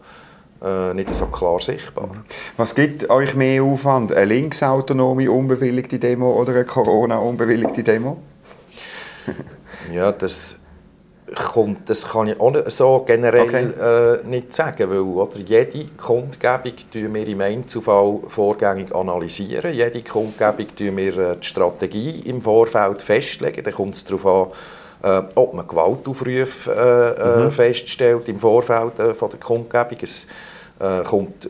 äh, 0.63 0.93
nicht 0.93 1.15
so 1.15 1.25
klar 1.25 1.59
sichtbar. 1.59 2.07
Mhm. 2.07 2.23
Was 2.57 2.75
gibt 2.75 3.09
euch 3.09 3.33
mehr 3.33 3.63
Aufwand? 3.63 4.13
Eine 4.13 4.25
linksautonome, 4.25 5.31
unbewilligte 5.31 5.97
Demo 5.97 6.33
oder 6.33 6.51
eine 6.51 6.65
Corona-unbewilligte 6.65 7.81
Demo? 7.81 8.17
ja, 9.91 10.11
das 10.11 10.59
kommt, 11.35 11.89
das 11.89 12.07
kann 12.07 12.27
ich 12.27 12.39
auch 12.39 12.55
so 12.67 13.03
generell 13.05 13.41
okay. 13.41 14.21
äh, 14.23 14.27
nicht 14.27 14.53
sagen, 14.53 14.89
weil 14.89 14.99
oder, 14.99 15.39
jede 15.39 15.85
Kundgebung 15.97 16.73
analysieren 16.91 17.13
wir 17.13 17.27
im 17.27 17.41
Einzelfall 17.41 18.19
vorgängig 18.27 18.95
analysieren. 18.95 19.73
Jede 19.73 20.01
Kundgebung 20.03 20.75
tun 20.75 20.97
wir 20.97 21.17
äh, 21.17 21.37
die 21.37 21.45
Strategie 21.45 22.21
im 22.25 22.41
Vorfeld 22.41 23.01
festlegen. 23.01 23.63
Dann 23.63 23.73
kommt 23.73 23.95
es 23.95 24.05
darauf 24.05 24.25
an, 24.25 25.25
äh, 25.25 25.27
ob 25.35 25.53
man 25.53 25.67
Gewaltaufrufe 25.67 26.71
äh, 26.71 27.21
äh 27.21 27.45
mhm. 27.45 27.51
feststellt 27.51 28.27
im 28.27 28.39
Vorfeld 28.39 28.97
äh, 28.99 29.13
von 29.13 29.29
der 29.29 29.39
Kundgebung. 29.39 29.97
Es, 30.01 30.27
kommt, 31.05 31.49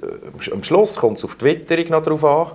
am 0.54 0.63
Schluss 0.63 0.96
kommt 0.96 1.18
es 1.18 1.26
auf 1.26 1.36
die 1.36 1.44
Witterung 1.44 1.90
noch 1.90 2.02
darauf 2.02 2.24
an. 2.24 2.48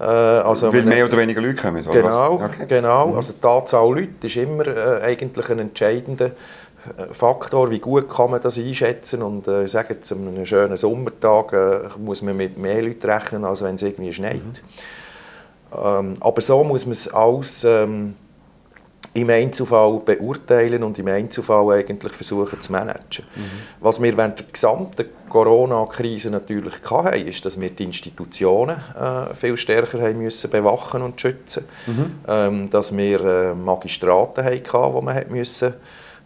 Also, 0.00 0.72
Weil 0.72 0.82
mehr 0.82 1.04
oder 1.04 1.18
weniger 1.18 1.42
Leute 1.42 1.60
kommen, 1.60 1.84
oder 1.86 2.00
Genau, 2.00 2.32
okay. 2.34 2.64
genau. 2.66 3.08
Mhm. 3.08 3.16
Also 3.16 3.34
die 3.34 3.46
Anzahl 3.46 3.86
Leute 3.86 4.26
ist 4.26 4.36
immer 4.36 4.66
äh, 4.66 5.02
eigentlich 5.02 5.50
ein 5.50 5.58
entscheidender 5.58 6.30
Faktor, 7.12 7.70
wie 7.70 7.78
gut 7.78 8.08
kann 8.08 8.30
man 8.30 8.40
das 8.40 8.56
einschätzen 8.58 9.22
und 9.22 9.46
äh, 9.46 9.64
ich 9.64 9.70
sage 9.70 9.94
jetzt, 9.94 10.10
an 10.12 10.26
einem 10.26 10.46
schönen 10.46 10.76
Sommertag 10.78 11.52
äh, 11.52 11.78
muss 11.98 12.22
man 12.22 12.36
mit 12.36 12.56
mehr 12.56 12.80
Leuten 12.82 13.08
rechnen, 13.08 13.44
als 13.44 13.62
wenn 13.62 13.74
es 13.74 13.82
irgendwie 13.82 14.12
schneit. 14.12 14.36
Mhm. 14.36 14.52
Ähm, 15.84 16.14
aber 16.20 16.40
so 16.40 16.64
muss 16.64 16.86
man 16.86 16.92
es 16.92 17.12
alles 17.12 17.64
ähm, 17.64 18.14
im 19.12 19.28
Einzelfall 19.28 20.00
beurteilen 20.04 20.84
und 20.84 20.98
im 20.98 21.08
Einzelfall 21.08 21.78
eigentlich 21.78 22.12
versuchen 22.12 22.60
zu 22.60 22.70
managen. 22.70 23.24
Mhm. 23.34 23.42
Was 23.80 24.00
wir 24.00 24.16
während 24.16 24.38
der 24.38 24.46
gesamten 24.52 25.06
Corona-Krise 25.28 26.30
natürlich 26.30 26.74
hatten, 26.88 27.26
ist, 27.26 27.44
dass 27.44 27.58
wir 27.58 27.70
die 27.70 27.84
Institutionen 27.84 28.76
äh, 28.76 29.34
viel 29.34 29.56
stärker 29.56 30.00
haben 30.00 30.18
müssen 30.18 30.50
bewachen 30.50 31.02
und 31.02 31.20
schützen. 31.20 31.64
Mhm. 31.86 32.12
Ähm, 32.28 32.70
dass 32.70 32.96
wir 32.96 33.20
äh, 33.20 33.54
Magistraten 33.54 34.44
hatten, 34.44 34.62
die 34.62 35.02
man 35.04 35.14
hat 35.14 35.30
müssen 35.30 35.74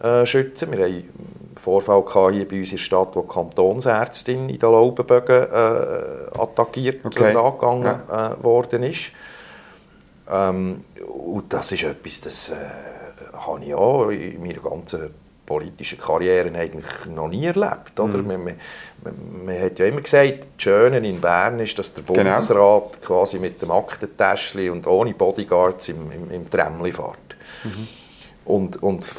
äh, 0.03 0.27
schützen. 0.27 0.71
Wir 0.73 0.85
hatten 0.85 0.95
einen 0.95 1.57
Vorfall 1.57 2.05
hier 2.33 2.47
bei 2.47 2.59
uns 2.59 2.71
in 2.71 2.77
der 2.77 2.83
Stadt, 2.83 3.17
wo 3.17 3.23
die 3.23 3.29
Kantonsärztin 3.29 4.51
in 4.51 4.59
den 4.59 4.71
Laubenbögen 4.71 5.45
äh, 5.45 6.39
attackiert 6.39 7.03
okay. 7.03 7.31
und 7.31 7.37
angegangen 7.37 8.01
ja. 8.09 8.33
äh, 8.33 8.45
worden 8.45 8.83
ist. 8.83 9.11
Ähm, 10.31 10.83
und 11.07 11.53
das 11.53 11.73
ist 11.73 11.83
etwas, 11.83 12.21
das 12.21 12.51
äh, 12.51 12.55
habe 13.33 13.65
ich 13.65 13.75
auch 13.75 14.09
in 14.09 14.41
meiner 14.41 14.61
ganzen 14.61 15.11
politische 15.47 15.97
Karriere 15.97 16.51
eigentlich 16.57 17.07
noch 17.15 17.29
nie 17.29 17.45
erlebt. 17.45 17.99
Oder? 17.99 18.19
Mhm. 18.19 18.27
Man, 18.27 18.45
man, 18.45 18.55
man, 19.45 19.61
hat 19.61 19.79
ja 19.79 19.87
immer 19.87 20.01
gesagt, 20.01 20.39
das 20.57 20.63
Schöne 20.63 20.99
in 20.99 21.21
Bern 21.21 21.61
ist, 21.61 21.79
dass 21.79 21.93
der 21.93 22.05
genau. 22.05 22.23
Bundesrat 22.23 22.93
genau. 22.93 23.07
quasi 23.07 23.39
mit 23.39 23.61
dem 23.61 23.71
Aktentäschchen 23.71 24.71
und 24.71 24.87
ohne 24.87 25.13
Bodyguards 25.13 25.89
im, 25.91 26.11
im, 26.11 26.31
im 26.31 26.51
Tramli 26.51 26.93
fährt. 26.93 27.37
Mhm. 27.65 27.89
Und, 28.47 28.83
und 28.83 29.11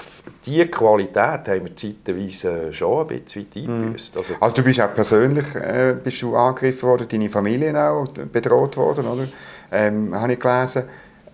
diese 0.46 0.68
Qualität 0.68 1.48
haben 1.48 1.66
wir 1.66 1.76
zeitweise 1.76 2.72
schon 2.72 3.02
ein 3.02 3.22
bisschen 3.22 3.48
eingebüßt. 3.56 4.14
Mhm. 4.14 4.20
Also, 4.20 4.34
also, 4.40 4.56
du 4.56 4.64
bist 4.64 4.80
auch 4.80 4.94
persönlich 4.94 5.56
äh, 5.56 5.96
bist 6.04 6.22
du 6.22 6.36
angegriffen 6.36 6.90
worden, 6.90 7.08
deine 7.10 7.30
Familie 7.30 7.80
auch 7.80 8.08
bedroht 8.08 8.78
worden, 8.78 9.08
oder? 9.08 9.28
Ähm, 9.72 10.14
habe 10.14 10.34
ich 10.34 10.40
gelesen. 10.40 10.84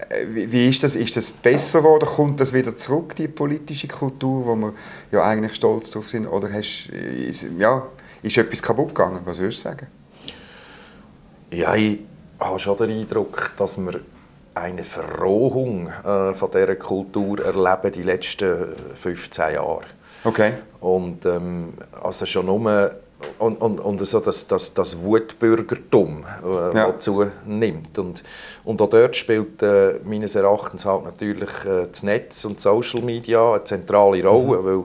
Äh, 0.10 0.26
wie, 0.30 0.52
wie, 0.52 0.70
ist 0.70 0.84
das? 0.84 0.96
Ist 0.96 1.16
das 1.16 1.32
besser 1.32 1.80
geworden? 1.80 2.06
Kommt 2.06 2.40
das 2.40 2.54
wieder 2.54 2.76
zurück, 2.76 3.16
die 3.16 3.28
politische 3.28 3.88
Kultur, 3.88 4.46
wo 4.46 4.56
wir 4.56 4.74
ja 5.12 5.24
eigentlich 5.24 5.56
stolz 5.56 5.92
drauf 5.92 6.08
sind? 6.08 6.28
Oder 6.28 6.52
hast, 6.52 6.90
ist, 6.90 7.48
ja, 7.58 7.88
ist 8.22 8.38
etwas 8.38 8.62
kaputt 8.62 8.90
gegangen? 8.90 9.20
Was 9.26 9.40
würdest 9.40 9.60
du 9.60 9.70
sagen? 9.70 9.88
Ja, 11.52 11.76
ich 11.76 12.00
habe 12.40 12.60
schon 12.60 12.78
den 12.78 12.92
Eindruck, 12.92 13.52
dass 13.58 13.78
wir 13.78 14.02
eine 14.54 14.84
Verrohung 14.84 15.88
äh, 15.88 16.34
von 16.34 16.52
dieser 16.52 16.76
Kultur 16.76 17.44
erleben 17.44 17.92
die 17.92 18.04
letzten 18.04 18.76
15 18.96 19.54
Jahre. 19.56 19.82
Okay. 20.24 20.54
Und 20.82 21.26
ähm, 21.26 21.74
also 22.02 22.26
schon 22.26 22.46
nur 22.46 22.92
und, 23.40 23.62
und, 23.62 23.80
und 23.80 24.06
so 24.06 24.20
das, 24.20 24.48
das, 24.48 24.74
das 24.74 25.02
Wutbürgertum, 25.02 26.26
äh, 26.44 26.78
ja. 26.78 27.00
zunimmt. 27.00 27.98
Und, 27.98 28.24
und 28.64 28.82
auch 28.82 28.90
dort 28.90 29.16
spielt 29.16 29.62
äh, 29.62 30.00
meines 30.04 30.36
Erachtens 30.36 30.86
halt 30.86 31.04
natürlich 31.06 31.50
äh, 31.66 31.88
das 31.92 32.04
Netz 32.04 32.46
und 32.46 32.60
Social 32.62 33.02
Media 33.02 33.54
eine 33.54 33.64
zentrale 33.64 34.24
Rolle, 34.24 34.60
mhm. 34.60 34.66
weil 34.66 34.84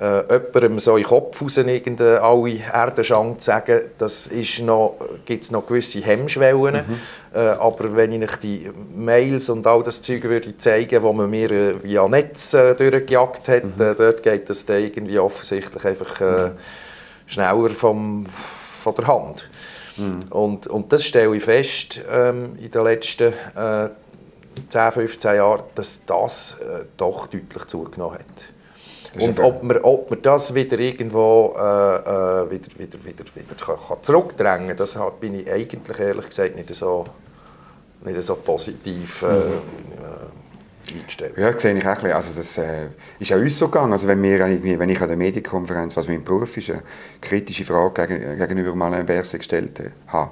äh, 0.00 0.22
jemandem 0.32 0.78
so 0.78 0.96
in 0.96 1.02
den 1.02 1.08
Kopf 1.08 1.42
raus 1.42 1.58
alle 1.58 2.58
Erdenschang 2.72 3.38
zu 3.38 3.44
sagen, 3.44 3.80
das 3.98 4.26
ist 4.28 4.60
noch, 4.60 4.96
gibt 5.26 5.44
es 5.44 5.50
noch 5.50 5.66
gewisse 5.66 6.00
Hemmschwellen. 6.00 6.76
Mhm. 6.76 7.00
Äh, 7.34 7.38
aber 7.38 7.94
wenn 7.94 8.22
ich 8.22 8.36
die 8.36 8.70
Mails 8.94 9.50
und 9.50 9.66
all 9.66 9.82
das 9.82 10.00
Zeug 10.00 10.24
würde 10.24 10.56
zeigen, 10.56 11.02
wo 11.02 11.12
man 11.12 11.28
mir 11.28 11.50
äh, 11.50 11.74
via 11.82 12.08
Netz 12.08 12.54
äh, 12.54 12.74
durchgejagt 12.74 13.48
hat, 13.48 13.64
mhm. 13.64 13.82
Äh, 13.82 13.94
dort 13.94 14.22
geht 14.22 14.48
das 14.48 14.64
dann 14.64 14.82
irgendwie 14.82 15.18
offensichtlich 15.18 15.84
einfach 15.84 16.20
äh, 16.20 16.24
mhm. 16.24 16.52
Schneller 17.30 17.70
vom, 17.70 18.26
von 18.82 18.94
der 18.94 19.06
Hand. 19.06 19.48
Mhm. 19.96 20.24
Und, 20.30 20.66
und 20.66 20.92
das 20.92 21.04
stelle 21.04 21.36
ich 21.36 21.44
fest 21.44 22.00
ähm, 22.10 22.56
in 22.60 22.70
den 22.70 22.84
letzten 22.84 23.32
10, 24.68 24.92
15 24.92 25.36
Jahren, 25.36 25.62
dass 25.74 26.04
das 26.04 26.56
doch 26.96 27.26
deutlich 27.28 27.64
zugenommen 27.66 28.18
hat. 28.18 29.20
Und 29.20 29.40
ob 29.40 29.62
man, 29.62 29.78
ob 29.78 30.10
man 30.10 30.22
das 30.22 30.54
wieder 30.54 30.78
irgendwo 30.78 31.54
äh, 31.58 31.60
äh, 31.60 32.50
wieder, 32.50 32.78
wieder, 32.78 33.04
wieder, 33.04 33.24
wieder 33.34 33.54
kann, 33.58 33.76
kann 33.88 34.02
zurückdrängen 34.02 34.68
kann, 34.68 34.76
das 34.76 34.96
bin 35.18 35.40
ich 35.40 35.50
eigentlich 35.50 35.98
ehrlich 35.98 36.26
gesagt 36.26 36.54
nicht 36.54 36.72
so, 36.74 37.04
nicht 38.04 38.22
so 38.22 38.36
positiv 38.36 39.22
äh, 39.22 39.26
mhm. 39.26 40.39
Äh, 40.92 40.98
eingestellt. 41.00 41.34
Ja, 41.36 41.58
sehe 41.58 41.76
ich 41.76 41.84
auch 41.84 41.88
ein 41.88 41.94
bisschen. 41.96 42.12
Also 42.12 42.38
das 42.38 42.58
äh, 42.58 42.86
ist 43.18 43.32
auch 43.32 43.36
uns 43.36 43.58
so 43.58 43.66
gegangen. 43.68 43.92
Also 43.92 44.06
wenn, 44.08 44.22
wir, 44.22 44.40
wenn 44.40 44.88
ich 44.88 45.00
an 45.00 45.08
der 45.08 45.16
Medienkonferenz, 45.16 45.96
was 45.96 46.08
mein 46.08 46.24
Beruf 46.24 46.56
ist, 46.56 46.70
eine 46.70 46.82
kritische 47.20 47.64
Frage 47.64 48.06
gegen, 48.06 48.38
gegenüber 48.38 48.74
Malain 48.74 49.06
Berset 49.06 49.40
gestellt 49.40 49.80
habe, 50.08 50.30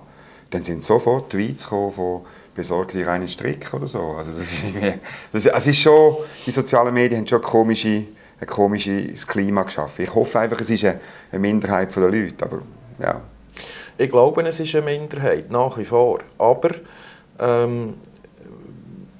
dann 0.50 0.62
sind 0.62 0.84
sofort 0.84 1.30
Tweets 1.30 1.64
gekommen 1.64 1.92
von 1.92 2.20
besorgt 2.54 2.94
dir 2.94 3.08
einen 3.08 3.28
Strick 3.28 3.72
oder 3.72 3.86
so. 3.86 4.00
Also 4.18 4.32
das 4.32 4.52
ist, 4.52 4.64
das, 5.32 5.46
also 5.46 5.70
ist 5.70 5.78
schon, 5.78 6.16
die 6.44 6.50
sozialen 6.50 6.92
Medien 6.92 7.20
haben 7.20 7.28
schon 7.28 7.40
komische 7.40 8.04
ein 8.40 8.46
komisches 8.46 9.26
Klima 9.26 9.62
geschaffen. 9.64 10.04
Ich 10.04 10.14
hoffe 10.14 10.38
einfach, 10.38 10.60
es 10.60 10.70
ist 10.70 10.84
eine 10.84 10.98
Minderheit 11.38 11.94
der 11.94 12.08
Leute, 12.08 12.44
aber 12.44 12.62
ja. 13.00 13.20
Ich 13.96 14.10
glaube, 14.10 14.42
es 14.42 14.60
ist 14.60 14.74
eine 14.76 14.84
Minderheit, 14.84 15.50
nach 15.50 15.76
wie 15.76 15.84
vor. 15.84 16.20
Aber 16.38 16.70
ähm, 17.40 17.94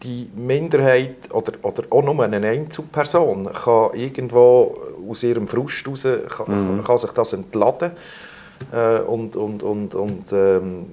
die 0.02 0.30
Minderheit 0.36 1.32
oder, 1.32 1.52
oder 1.62 1.84
auch 1.90 2.02
nur 2.02 2.22
eine 2.22 2.46
Einzelperson 2.46 3.50
kann 3.52 3.90
irgendwo 3.94 4.78
aus 5.10 5.22
ihrem 5.22 5.48
Frust 5.48 5.84
kann, 6.28 6.76
mhm. 6.76 6.84
kann 6.84 6.98
sich 6.98 7.10
das 7.12 7.32
entladen. 7.32 7.92
Äh, 8.72 9.00
und 9.00 9.36
und, 9.36 9.62
und, 9.62 9.94
und 9.94 10.32
ähm, 10.32 10.86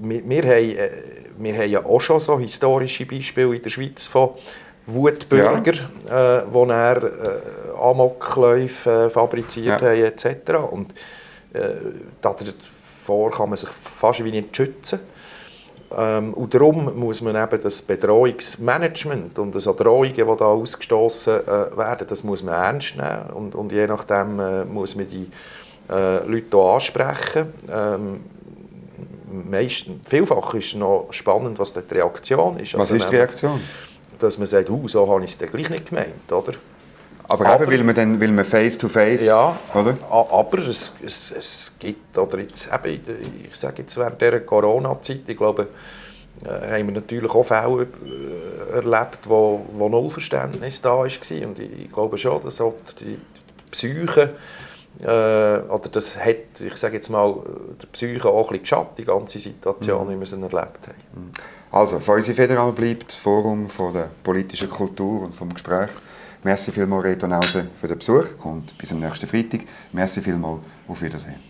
wir, 0.00 0.28
wir, 0.28 0.42
haben, 0.42 0.70
äh, 0.70 0.90
wir 1.38 1.54
haben 1.54 1.70
ja 1.70 1.84
auch 1.84 2.00
schon 2.00 2.20
so 2.20 2.38
historische 2.38 3.06
Beispiele 3.06 3.54
in 3.54 3.62
der 3.62 3.70
Schweiz 3.70 4.06
von 4.06 4.30
Wutbürger, 4.86 5.72
ja. 6.08 6.38
äh, 6.38 6.42
wo 6.50 6.64
er 6.66 7.02
äh, 7.02 7.10
Amokläufe 7.80 9.06
äh, 9.06 9.10
fabriziert 9.10 9.80
ja. 9.80 9.88
haben 9.88 10.04
etc. 10.04 10.26
Und 10.70 10.94
äh, 11.52 11.74
davor 12.20 13.30
kann 13.30 13.50
man 13.50 13.56
sich 13.56 13.70
fast 13.70 14.24
wie 14.24 14.30
nicht 14.30 14.56
schützen. 14.56 15.00
Ähm, 15.96 16.34
und 16.34 16.54
darum 16.54 16.98
muss 16.98 17.20
man 17.20 17.36
eben 17.36 17.62
das 17.62 17.82
Bedrohungsmanagement 17.82 19.38
und 19.38 19.54
das 19.54 19.64
Drohungen, 19.64 20.12
die 20.12 20.24
da 20.24 20.44
ausgestoßen 20.44 21.40
äh, 21.40 21.76
werden, 21.76 22.06
das 22.08 22.22
muss 22.22 22.42
man 22.42 22.54
ernst 22.54 22.96
nehmen 22.96 23.30
und, 23.34 23.54
und 23.54 23.72
je 23.72 23.86
nachdem 23.86 24.38
äh, 24.38 24.64
muss 24.64 24.94
man 24.94 25.08
die 25.08 25.28
äh, 25.90 26.24
Leute 26.26 26.46
hier 26.50 26.60
ansprechen. 26.60 27.52
Ähm, 27.68 28.20
meist, 29.48 29.86
vielfach 30.04 30.54
ist 30.54 30.74
noch 30.76 31.08
spannend, 31.10 31.58
was 31.58 31.72
die 31.72 31.80
Reaktion 31.90 32.58
ist. 32.58 32.74
Was 32.74 32.92
also, 32.92 32.96
ist 32.96 33.10
die 33.10 33.16
Reaktion? 33.16 33.60
dass 34.20 34.38
man 34.38 34.46
sagt, 34.46 34.70
uh, 34.70 34.86
so 34.86 35.08
habe 35.08 35.24
ich 35.24 35.30
es 35.30 35.38
gleich 35.38 35.70
nicht 35.70 35.88
gemeint, 35.88 36.30
oder? 36.30 36.52
Aber, 37.30 37.46
aber 37.46 37.62
eben, 37.62 37.72
weil 37.72 37.84
man 37.84 37.94
dann 37.94 38.20
will 38.20 38.32
man 38.32 38.44
face 38.44 38.76
to 38.76 38.88
face, 38.88 39.24
ja, 39.24 39.56
oder? 39.72 39.96
aber 40.10 40.58
es, 40.58 40.92
es, 41.04 41.30
es 41.30 41.72
gibt, 41.78 42.18
oder 42.18 42.40
jetzt 42.40 42.68
eben, 42.72 43.00
ich 43.48 43.54
sage 43.54 43.82
jetzt 43.82 43.96
während 43.96 44.20
dieser 44.20 44.40
Corona-Zeit, 44.40 45.20
ich 45.28 45.36
glaube, 45.36 45.68
äh, 46.44 46.48
haben 46.48 46.86
wir 46.88 46.94
natürlich 46.94 47.30
auch 47.30 47.44
Fälle 47.44 47.86
äh, 48.04 48.74
erlebt, 48.74 49.20
wo, 49.28 49.64
wo 49.74 49.88
null 49.88 50.10
Verständnis 50.10 50.80
da 50.80 50.90
war. 50.90 51.02
Und 51.02 51.58
ich, 51.58 51.84
ich 51.84 51.92
glaube 51.92 52.18
schon, 52.18 52.42
dass 52.42 52.60
auch 52.60 52.74
die, 52.98 53.16
Psyche, 53.70 54.34
äh, 55.00 55.06
oder 55.06 55.88
das 55.92 56.16
hat, 56.16 56.60
ich 56.60 56.74
sage 56.74 56.96
jetzt 56.96 57.10
mal, 57.10 57.32
der 57.80 57.86
Psyche 57.92 58.28
auch 58.28 58.50
ein 58.50 58.58
bisschen 58.58 58.62
geschadet, 58.62 58.98
die 58.98 59.04
ganze 59.04 59.38
Situation, 59.38 60.08
mhm. 60.08 60.12
wie 60.12 60.18
wir 60.18 60.26
sie 60.26 60.34
erlebt 60.34 60.88
haben. 60.88 61.32
Also, 61.70 62.00
für 62.00 62.12
unsere 62.12 62.34
Federal 62.34 62.72
bleibt 62.72 63.08
das 63.08 63.16
Forum 63.16 63.68
von 63.68 63.92
der 63.92 64.10
politischen 64.24 64.68
Kultur 64.68 65.22
und 65.22 65.32
vom 65.32 65.54
Gespräch. 65.54 65.90
Merci 66.42 66.72
vielmals, 66.72 67.04
Reto 67.04 67.26
Nause, 67.26 67.68
für 67.78 67.88
den 67.88 67.98
Besuch 67.98 68.24
und 68.44 68.76
bis 68.78 68.88
zum 68.88 69.00
nächsten 69.00 69.26
Freitag. 69.26 69.60
Merci 69.92 70.20
vielmals, 70.22 70.60
auf 70.88 71.02
Wiedersehen. 71.02 71.49